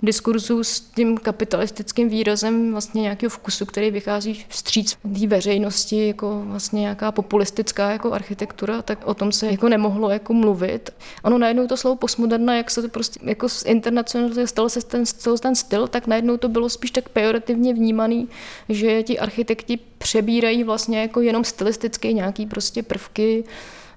diskurzu 0.04 0.64
s 0.64 0.80
tím 0.80 1.18
kapitalistickým 1.18 2.10
výrazem 2.10 2.72
vlastně 2.72 3.02
nějakého 3.02 3.30
vkusu, 3.30 3.66
který 3.66 3.92
vychází 3.92 4.46
vstříc 4.48 4.98
té 5.20 5.28
veřejnosti, 5.28 6.08
jako 6.08 6.42
vlastně 6.46 6.82
nějaká 6.82 7.12
populistická 7.12 7.92
jako 7.92 8.14
architektura, 8.14 8.82
tak 8.82 9.08
o 9.08 9.14
tom 9.14 9.32
se 9.32 9.48
jako 9.52 9.70
nemohlo 9.70 10.10
jako 10.10 10.34
mluvit. 10.34 10.94
Ono 11.24 11.38
najednou 11.38 11.68
to 11.68 11.78
slovo 11.78 11.96
postmoderna, 11.96 12.56
jak 12.56 12.72
se 12.72 12.82
to 12.82 12.90
prostě 12.90 13.20
jako 13.24 13.50
z 13.50 13.66
internacionalizuje, 13.66 14.48
stalo 14.48 14.70
se 14.70 14.82
ten, 14.82 15.04
ten 15.40 15.56
styl, 15.56 15.88
tak 15.88 16.08
najednou 16.08 16.38
to 16.38 16.50
bylo 16.50 16.70
spíš 16.70 16.92
tak 16.92 17.10
pejorativně 17.10 17.74
vnímaný, 17.74 18.28
že 18.70 19.04
ti 19.04 19.20
architekti 19.20 19.80
přebírají 19.98 20.64
vlastně 20.64 20.95
jako 21.02 21.22
jenom 21.22 21.44
stylistické 21.44 22.14
nějaký 22.14 22.46
prostě 22.46 22.84
prvky, 22.84 23.44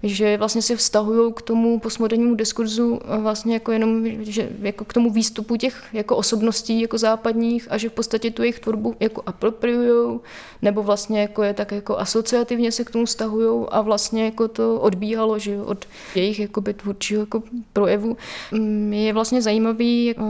že 0.03 0.37
vlastně 0.37 0.63
se 0.63 0.77
vztahují 0.77 1.33
k 1.33 1.43
tomu 1.43 1.79
postmodernímu 1.79 2.35
diskurzu 2.35 3.01
vlastně 3.19 3.55
jako 3.55 3.73
jenom, 3.73 4.05
že 4.21 4.49
jako 4.61 4.85
k 4.85 4.93
tomu 4.93 5.11
výstupu 5.11 5.57
těch 5.57 5.85
jako 5.93 6.17
osobností 6.17 6.81
jako 6.81 6.99
západních 6.99 7.67
a 7.71 7.79
že 7.79 7.89
v 7.89 7.93
podstatě 7.93 8.31
tu 8.31 8.43
jejich 8.43 8.61
tvorbu 8.61 8.97
jako 9.01 9.23
apropriují, 9.27 10.21
nebo 10.63 10.83
vlastně 10.83 11.21
jako 11.21 11.43
je 11.43 11.55
tak 11.55 11.73
jako 11.73 11.99
asociativně 11.99 12.73
se 12.73 12.85
k 12.85 12.91
tomu 12.91 13.05
vztahují 13.05 13.67
a 13.71 13.81
vlastně 13.81 14.25
jako 14.25 14.49
to 14.49 14.81
odbíhalo, 14.81 15.39
že 15.39 15.63
od 15.63 15.85
jejich 16.15 16.41
jakoby 16.41 16.75
tvůrčího 16.75 17.21
jako 17.21 17.43
projevu. 17.73 18.17
Mm, 18.53 18.93
je 18.93 19.13
vlastně 19.13 19.43
zajímavý, 19.43 20.15
eh, 20.19 20.23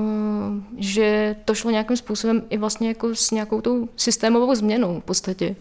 že 0.76 1.36
to 1.44 1.54
šlo 1.54 1.70
nějakým 1.70 1.96
způsobem 1.96 2.42
i 2.50 2.56
vlastně 2.56 2.88
jako 2.88 3.14
s 3.14 3.30
nějakou 3.30 3.60
tou 3.60 3.88
systémovou 3.96 4.54
změnou 4.54 5.00
v 5.00 5.04
podstatě. 5.04 5.56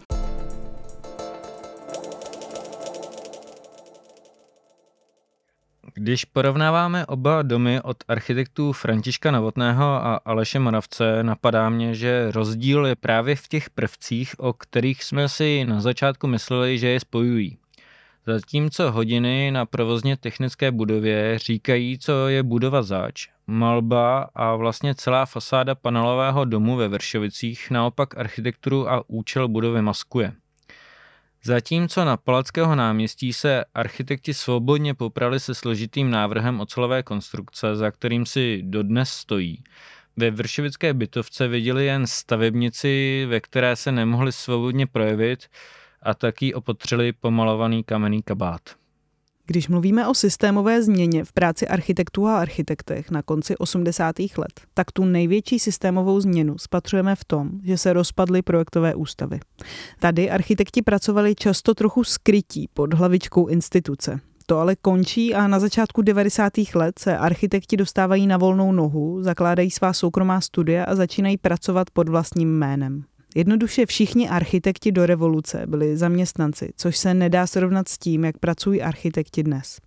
Když 6.00 6.24
porovnáváme 6.24 7.06
oba 7.06 7.42
domy 7.42 7.80
od 7.80 7.96
architektů 8.08 8.72
Františka 8.72 9.30
Novotného 9.30 9.84
a 9.84 10.20
Aleše 10.24 10.58
Moravce, 10.58 11.22
napadá 11.22 11.68
mě, 11.68 11.94
že 11.94 12.30
rozdíl 12.30 12.86
je 12.86 12.96
právě 12.96 13.36
v 13.36 13.48
těch 13.48 13.70
prvcích, 13.70 14.34
o 14.38 14.52
kterých 14.52 15.04
jsme 15.04 15.28
si 15.28 15.64
na 15.64 15.80
začátku 15.80 16.26
mysleli, 16.26 16.78
že 16.78 16.88
je 16.88 17.00
spojují. 17.00 17.58
Zatímco 18.26 18.92
hodiny 18.92 19.50
na 19.50 19.66
provozně 19.66 20.16
technické 20.16 20.70
budově 20.70 21.38
říkají, 21.38 21.98
co 21.98 22.28
je 22.28 22.42
budova 22.42 22.82
zač, 22.82 23.28
malba 23.46 24.28
a 24.34 24.56
vlastně 24.56 24.94
celá 24.94 25.26
fasáda 25.26 25.74
panelového 25.74 26.44
domu 26.44 26.76
ve 26.76 26.88
Vršovicích 26.88 27.70
naopak 27.70 28.18
architekturu 28.18 28.90
a 28.90 29.04
účel 29.08 29.48
budovy 29.48 29.82
maskuje. 29.82 30.32
Zatímco 31.44 32.04
na 32.04 32.16
Palackého 32.16 32.74
náměstí 32.74 33.32
se 33.32 33.64
architekti 33.74 34.34
svobodně 34.34 34.94
poprali 34.94 35.40
se 35.40 35.54
složitým 35.54 36.10
návrhem 36.10 36.60
ocelové 36.60 37.02
konstrukce, 37.02 37.76
za 37.76 37.90
kterým 37.90 38.26
si 38.26 38.62
dodnes 38.62 39.10
stojí. 39.10 39.64
Ve 40.16 40.30
Vršovické 40.30 40.94
bytovce 40.94 41.48
viděli 41.48 41.86
jen 41.86 42.06
stavebnici, 42.06 43.26
ve 43.28 43.40
které 43.40 43.76
se 43.76 43.92
nemohli 43.92 44.32
svobodně 44.32 44.86
projevit 44.86 45.46
a 46.02 46.14
taky 46.14 46.54
opotřeli 46.54 47.12
pomalovaný 47.12 47.84
kamenný 47.84 48.22
kabát. 48.22 48.77
Když 49.50 49.68
mluvíme 49.68 50.06
o 50.06 50.14
systémové 50.14 50.82
změně 50.82 51.24
v 51.24 51.32
práci 51.32 51.68
architektů 51.68 52.26
a 52.26 52.38
architektech 52.38 53.10
na 53.10 53.22
konci 53.22 53.56
80. 53.56 54.18
let, 54.18 54.60
tak 54.74 54.92
tu 54.92 55.04
největší 55.04 55.58
systémovou 55.58 56.20
změnu 56.20 56.58
spatřujeme 56.58 57.16
v 57.16 57.24
tom, 57.24 57.50
že 57.64 57.78
se 57.78 57.92
rozpadly 57.92 58.42
projektové 58.42 58.94
ústavy. 58.94 59.40
Tady 59.98 60.30
architekti 60.30 60.82
pracovali 60.82 61.34
často 61.34 61.74
trochu 61.74 62.04
skrytí 62.04 62.68
pod 62.74 62.94
hlavičkou 62.94 63.46
instituce. 63.46 64.20
To 64.46 64.58
ale 64.58 64.76
končí 64.76 65.34
a 65.34 65.48
na 65.48 65.60
začátku 65.60 66.02
90. 66.02 66.52
let 66.74 66.98
se 66.98 67.18
architekti 67.18 67.76
dostávají 67.76 68.26
na 68.26 68.36
volnou 68.36 68.72
nohu, 68.72 69.22
zakládají 69.22 69.70
svá 69.70 69.92
soukromá 69.92 70.40
studia 70.40 70.84
a 70.84 70.94
začínají 70.94 71.36
pracovat 71.36 71.90
pod 71.90 72.08
vlastním 72.08 72.58
jménem. 72.58 73.04
Jednoduše 73.34 73.86
všichni 73.86 74.28
architekti 74.28 74.92
do 74.92 75.06
revoluce 75.06 75.62
byli 75.66 75.96
zaměstnanci, 75.96 76.72
což 76.76 76.96
se 76.96 77.14
nedá 77.14 77.46
srovnat 77.46 77.88
s 77.88 77.98
tím, 77.98 78.24
jak 78.24 78.38
pracují 78.38 78.82
architekti 78.82 79.42
dnes. 79.42 79.78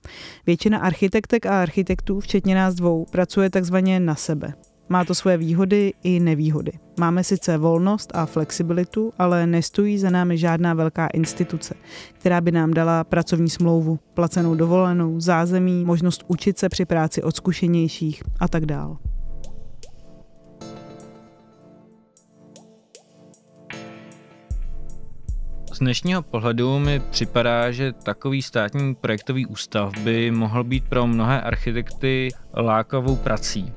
Většina 0.45 0.80
architektek 0.80 1.45
a 1.45 1.62
architektů, 1.62 2.19
včetně 2.19 2.56
nás 2.56 2.75
dvou, 2.75 3.06
pracuje 3.12 3.49
takzvaně 3.49 3.99
na 3.99 4.15
sebe. 4.15 4.54
Má 4.89 5.06
to 5.06 5.15
svoje 5.15 5.38
výhody 5.38 5.93
i 6.04 6.19
nevýhody. 6.19 6.71
Máme 6.99 7.23
sice 7.23 7.58
volnost 7.58 8.12
a 8.13 8.25
flexibilitu, 8.25 9.13
ale 9.17 9.47
nestojí 9.47 9.97
za 9.97 10.10
námi 10.10 10.38
žádná 10.38 10.73
velká 10.73 11.08
instituce, 11.08 11.73
která 12.13 12.41
by 12.41 12.51
nám 12.51 12.73
dala 12.73 13.04
pracovní 13.04 13.49
smlouvu, 13.49 13.99
placenou 14.13 14.56
dovolenou, 14.56 15.19
zázemí, 15.19 15.86
možnost 15.86 16.23
učit 16.27 16.60
se 16.60 16.69
při 16.69 16.86
práci 16.86 17.23
od 17.23 17.36
zkušenějších 17.36 18.23
a 18.39 18.47
tak 18.47 18.65
dále. 18.65 18.95
Dnešního 25.82 26.22
pohledu 26.22 26.80
mi 26.80 27.00
připadá, 27.00 27.72
že 27.72 27.94
takový 27.94 28.41
státní 28.41 28.96
projektový 28.96 29.46
ústav 29.46 29.98
by 29.98 30.32
mohl 30.32 30.63
být 30.63 30.89
pro 30.89 31.08
mnohé 31.08 31.41
architekty 31.41 32.30
lákavou 32.54 33.15
prací. 33.15 33.74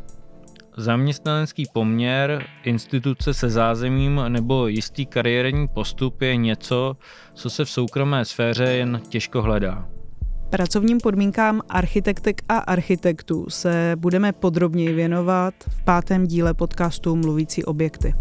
Zaměstnanecký 0.77 1.64
poměr, 1.73 2.47
instituce 2.64 3.35
se 3.35 3.51
zázemím 3.51 4.21
nebo 4.29 4.67
jistý 4.67 5.07
kariérní 5.07 5.69
postup 5.69 6.23
je 6.23 6.37
něco, 6.37 6.97
co 7.35 7.51
se 7.51 7.64
v 7.64 7.71
soukromé 7.71 8.25
sféře 8.25 8.64
jen 8.64 9.01
těžko 9.09 9.43
hledá. 9.43 9.88
Pracovním 10.51 11.01
podmínkám 11.01 11.61
architektek 11.69 12.43
a 12.49 12.59
architektů 12.59 13.47
se 13.49 13.93
budeme 13.97 14.33
podrobněji 14.33 14.93
věnovat 14.93 15.55
v 15.69 15.85
pátém 15.85 16.27
díle 16.27 16.55
podcastu 16.55 17.17
Mluvící 17.17 17.64
objekty. 17.64 18.14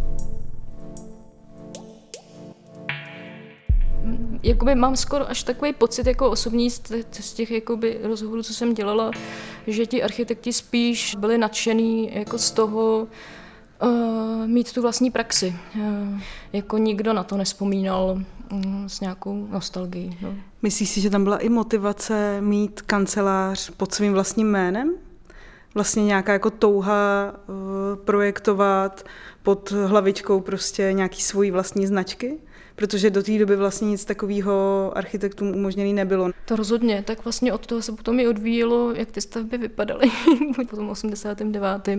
Jakoby 4.43 4.75
mám 4.75 4.95
skoro 4.95 5.29
až 5.29 5.43
takový 5.43 5.73
pocit 5.73 6.08
jako 6.08 6.32
osobní 6.32 6.69
z 6.69 6.79
těch, 6.79 7.06
z 7.19 7.34
těch 7.34 7.51
jakoby 7.51 7.99
rozhovorů, 8.03 8.43
co 8.43 8.53
jsem 8.53 8.73
dělala, 8.73 9.12
že 9.67 9.86
ti 9.86 10.03
architekti 10.03 10.53
spíš 10.53 11.15
byli 11.19 11.38
nadšený 11.38 12.12
jako 12.13 12.38
z 12.38 12.51
toho, 12.51 13.08
uh, 13.84 14.47
mít 14.47 14.73
tu 14.73 14.82
vlastní 14.82 15.12
praxi. 15.12 15.56
Uh, 15.75 16.19
jako 16.53 16.77
nikdo 16.77 17.13
na 17.13 17.23
to 17.23 17.38
nespomínal 17.38 18.21
um, 18.51 18.89
s 18.89 18.99
nějakou 18.99 19.47
nostalgií. 19.51 20.17
No. 20.21 20.34
Myslíš 20.62 20.89
si, 20.89 21.01
že 21.01 21.10
tam 21.10 21.23
byla 21.23 21.38
i 21.38 21.49
motivace 21.49 22.41
mít 22.41 22.82
kancelář 22.82 23.69
pod 23.69 23.93
svým 23.93 24.13
vlastním 24.13 24.47
jménem? 24.47 24.93
Vlastně 25.75 26.06
nějaká 26.06 26.34
jako 26.34 26.49
touha 26.49 27.34
uh, 27.34 27.56
projektovat 28.06 29.06
pod 29.43 29.71
hlavičkou 29.71 30.39
prostě 30.39 30.93
nějaký 30.93 31.21
svojí 31.21 31.51
vlastní 31.51 31.88
značky? 31.88 32.39
Protože 32.75 33.09
do 33.09 33.23
té 33.23 33.39
doby 33.39 33.55
vlastně 33.55 33.88
nic 33.88 34.05
takového 34.05 34.91
architektům 34.95 35.55
umožněný 35.55 35.93
nebylo. 35.93 36.31
To 36.45 36.55
rozhodně, 36.55 37.03
tak 37.07 37.23
vlastně 37.23 37.53
od 37.53 37.65
toho 37.65 37.81
se 37.81 37.91
potom 37.91 38.19
i 38.19 38.27
odvíjelo, 38.27 38.91
jak 38.91 39.12
ty 39.12 39.21
stavby 39.21 39.57
vypadaly 39.57 40.12
po 40.69 40.75
tom 40.75 40.89
89. 40.89 41.89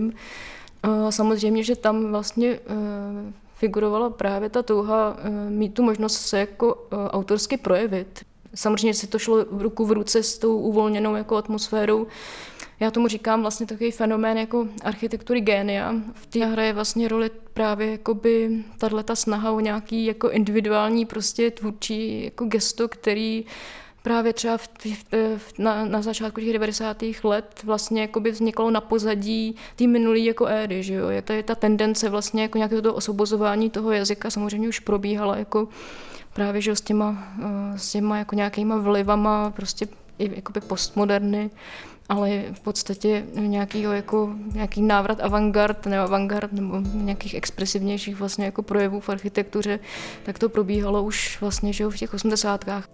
Samozřejmě, 1.09 1.63
že 1.63 1.75
tam 1.75 2.11
vlastně 2.11 2.49
e, 2.49 2.59
figurovala 3.53 4.09
právě 4.09 4.49
ta 4.49 4.63
touha 4.63 5.17
e, 5.19 5.49
mít 5.49 5.73
tu 5.73 5.83
možnost 5.83 6.15
se 6.15 6.39
jako 6.39 6.87
e, 6.91 7.09
autorsky 7.09 7.57
projevit. 7.57 8.25
Samozřejmě 8.55 8.93
si 8.93 9.07
to 9.07 9.19
šlo 9.19 9.45
v 9.51 9.61
ruku 9.61 9.85
v 9.85 9.91
ruce 9.91 10.23
s 10.23 10.37
tou 10.37 10.57
uvolněnou 10.57 11.15
jako 11.15 11.35
atmosférou 11.35 12.07
já 12.79 12.91
tomu 12.91 13.07
říkám 13.07 13.41
vlastně 13.41 13.65
takový 13.65 13.91
fenomén 13.91 14.37
jako 14.37 14.67
architektury 14.83 15.41
génia. 15.41 15.95
V 16.13 16.25
té 16.25 16.45
hraje 16.45 16.73
vlastně 16.73 17.07
roli 17.07 17.31
právě 17.53 17.91
jakoby 17.91 18.63
tato 18.77 19.15
snaha 19.15 19.51
o 19.51 19.59
nějaký 19.59 20.05
jako 20.05 20.29
individuální 20.29 21.05
prostě 21.05 21.51
tvůrčí 21.51 22.23
jako 22.23 22.45
gesto, 22.45 22.87
který 22.87 23.45
právě 24.01 24.33
třeba 24.33 24.57
v, 24.57 24.67
v, 25.37 25.59
na, 25.59 25.85
na 25.85 26.01
začátku 26.01 26.41
těch 26.41 26.53
90. 26.53 27.03
let 27.23 27.61
vlastně 27.63 28.01
jakoby 28.01 28.31
vzniklo 28.31 28.71
na 28.71 28.81
pozadí 28.81 29.55
té 29.75 29.87
minulé 29.87 30.19
jako 30.19 30.45
éry, 30.45 30.83
že 30.83 30.93
jo? 30.93 31.09
Jak 31.09 31.25
ta, 31.25 31.33
ta 31.41 31.55
tendence 31.55 32.09
vlastně 32.09 32.41
jako 32.41 32.57
nějakého 32.57 32.81
toho 32.81 32.95
osvobozování 32.95 33.69
toho 33.69 33.91
jazyka 33.91 34.29
samozřejmě 34.29 34.69
už 34.69 34.79
probíhala 34.79 35.37
jako 35.37 35.67
právě 36.35 36.61
že 36.61 36.75
s 36.75 36.81
těma, 36.81 37.33
eh, 37.43 37.79
s 37.79 37.91
těma 37.91 38.17
jako 38.17 38.35
nějakýma 38.35 38.77
vlivama 38.77 39.49
prostě 39.51 39.87
i 40.19 40.35
jakoby 40.35 40.61
postmoderny, 40.61 41.49
ale 42.09 42.43
v 42.53 42.59
podstatě 42.59 43.25
nějakýho 43.35 43.93
jako, 43.93 44.29
nějaký 44.53 44.81
návrat 44.81 45.21
avantgard 45.21 45.85
nebo 45.85 46.03
avantgard 46.03 46.51
nebo 46.53 46.81
nějakých 46.93 47.33
expresivnějších 47.33 48.15
vlastně 48.15 48.45
jako 48.45 48.63
projevů 48.63 48.99
v 48.99 49.09
architektuře, 49.09 49.79
tak 50.23 50.39
to 50.39 50.49
probíhalo 50.49 51.03
už 51.03 51.37
vlastně 51.41 51.73
že 51.73 51.87
v 51.87 51.97
těch 51.97 52.13
osmdesátkách. 52.13 52.87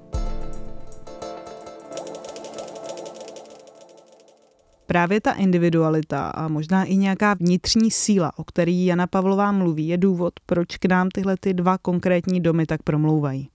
Právě 4.91 5.21
ta 5.21 5.31
individualita 5.31 6.27
a 6.27 6.47
možná 6.47 6.83
i 6.83 6.95
nějaká 6.95 7.33
vnitřní 7.33 7.91
síla, 7.91 8.31
o 8.39 8.43
který 8.43 8.85
Jana 8.85 9.07
Pavlová 9.07 9.51
mluví, 9.51 9.87
je 9.87 9.97
důvod, 9.97 10.33
proč 10.45 10.77
k 10.77 10.85
nám 10.85 11.09
tyhle 11.09 11.35
ty 11.39 11.53
dva 11.53 11.77
konkrétní 11.77 12.41
domy 12.41 12.65
tak 12.65 12.83
promlouvají. 12.83 13.49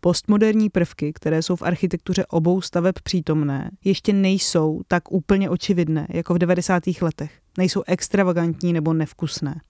Postmoderní 0.00 0.70
prvky, 0.70 1.12
které 1.12 1.42
jsou 1.42 1.56
v 1.56 1.62
architektuře 1.62 2.26
obou 2.26 2.60
staveb 2.60 2.94
přítomné, 3.02 3.70
ještě 3.84 4.12
nejsou 4.12 4.80
tak 4.88 5.12
úplně 5.12 5.50
očividné 5.50 6.06
jako 6.10 6.34
v 6.34 6.38
90. 6.38 6.82
letech. 7.02 7.32
Nejsou 7.58 7.82
extravagantní 7.86 8.72
nebo 8.72 8.92
nevkusné. 8.92 9.60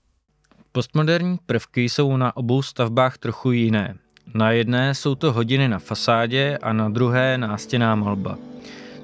Postmoderní 0.73 1.39
prvky 1.47 1.89
jsou 1.89 2.17
na 2.17 2.37
obou 2.37 2.63
stavbách 2.63 3.19
trochu 3.19 3.53
jiné. 3.53 3.95
Na 4.35 4.51
jedné 4.51 4.95
jsou 4.95 5.15
to 5.15 5.33
hodiny 5.33 5.69
na 5.69 5.79
fasádě 5.79 6.59
a 6.63 6.73
na 6.73 6.89
druhé 6.89 7.39
nástěná 7.39 7.95
malba. 7.95 8.39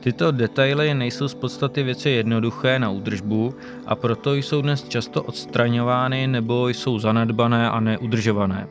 Tyto 0.04 0.32
detaily 0.32 0.94
nejsou 0.94 1.28
z 1.28 1.34
podstaty 1.34 1.82
věci 1.82 2.10
jednoduché 2.10 2.78
na 2.78 2.90
údržbu 2.90 3.54
a 3.86 3.94
proto 3.94 4.34
jsou 4.34 4.62
dnes 4.62 4.88
často 4.88 5.22
odstraňovány 5.22 6.26
nebo 6.26 6.68
jsou 6.68 6.98
zanedbané 6.98 7.70
a 7.70 7.80
neudržované. 7.80 8.68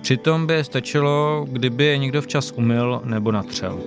Přitom 0.00 0.46
by 0.46 0.64
stačilo, 0.64 1.46
kdyby 1.48 1.84
je 1.84 1.98
někdo 1.98 2.22
včas 2.22 2.52
umyl 2.52 3.00
nebo 3.04 3.32
natřel. 3.32 3.80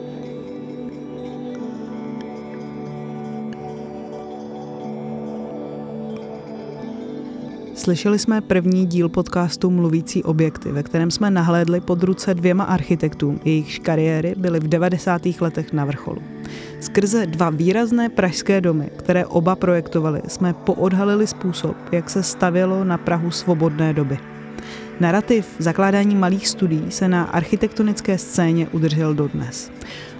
Slyšeli 7.75 8.19
jsme 8.19 8.41
první 8.41 8.85
díl 8.85 9.09
podcastu 9.09 9.69
Mluvící 9.69 10.23
objekty, 10.23 10.71
ve 10.71 10.83
kterém 10.83 11.11
jsme 11.11 11.31
nahlédli 11.31 11.81
pod 11.81 12.03
ruce 12.03 12.33
dvěma 12.33 12.63
architektům, 12.63 13.39
jejichž 13.45 13.79
kariéry 13.79 14.35
byly 14.37 14.59
v 14.59 14.67
90. 14.67 15.21
letech 15.41 15.73
na 15.73 15.85
vrcholu. 15.85 16.36
Skrze 16.79 17.25
dva 17.25 17.49
výrazné 17.49 18.09
pražské 18.09 18.61
domy, 18.61 18.89
které 18.95 19.25
oba 19.25 19.55
projektovali, 19.55 20.21
jsme 20.27 20.53
poodhalili 20.53 21.27
způsob, 21.27 21.77
jak 21.91 22.09
se 22.09 22.23
stavělo 22.23 22.83
na 22.83 22.97
Prahu 22.97 23.31
svobodné 23.31 23.93
doby. 23.93 24.17
Narrativ 24.99 25.47
zakládání 25.59 26.15
malých 26.15 26.47
studií 26.47 26.91
se 26.91 27.07
na 27.07 27.23
architektonické 27.23 28.17
scéně 28.17 28.67
udržel 28.71 29.13
dodnes. 29.13 29.71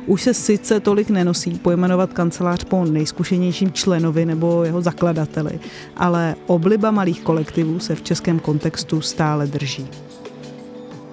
Už 0.06 0.22
se 0.22 0.34
sice 0.34 0.80
tolik 0.80 1.10
nenosí 1.10 1.52
pojmenovat 1.52 2.14
kancelář 2.14 2.64
po 2.64 2.86
nejzkušenějším 2.86 3.72
členovi 3.72 4.26
nebo 4.26 4.64
jeho 4.64 4.82
zakladateli, 4.82 5.60
ale 5.98 6.36
obliba 6.48 6.92
malých 6.92 7.22
kolektivů 7.22 7.80
se 7.80 7.96
v 7.96 8.02
českém 8.02 8.40
kontextu 8.40 9.02
stále 9.02 9.48
drží. 9.48 9.88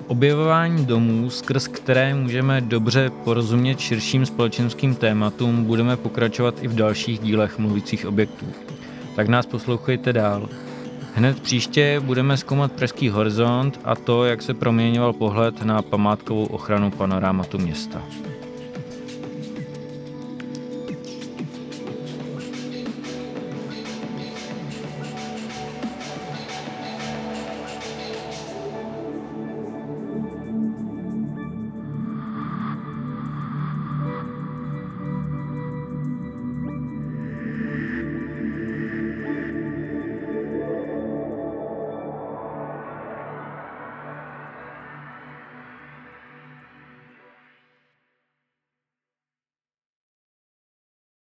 Objevování 0.07 0.85
domů, 0.85 1.31
skrz 1.31 1.69
které 1.69 2.15
můžeme 2.15 2.61
dobře 2.61 3.11
porozumět 3.25 3.81
širším 3.81 4.27
společenským 4.27 4.95
tématům, 4.95 5.65
budeme 5.65 5.97
pokračovat 5.97 6.55
i 6.63 6.69
v 6.69 6.75
dalších 6.75 7.19
dílech 7.19 7.59
mluvících 7.59 8.07
objektů. 8.07 8.47
Tak 9.17 9.29
nás 9.29 9.47
poslouchejte 9.47 10.13
dál. 10.13 10.49
Hned 11.15 11.41
příště 11.41 12.01
budeme 12.05 12.37
zkoumat 12.37 12.73
Pražský 12.73 13.09
horizont 13.09 13.81
a 13.85 13.95
to, 13.95 14.25
jak 14.25 14.43
se 14.43 14.55
proměňoval 14.55 15.13
pohled 15.13 15.63
na 15.63 15.83
památkovou 15.83 16.45
ochranu 16.45 16.91
panorámatu 16.91 17.59
města. 17.59 18.03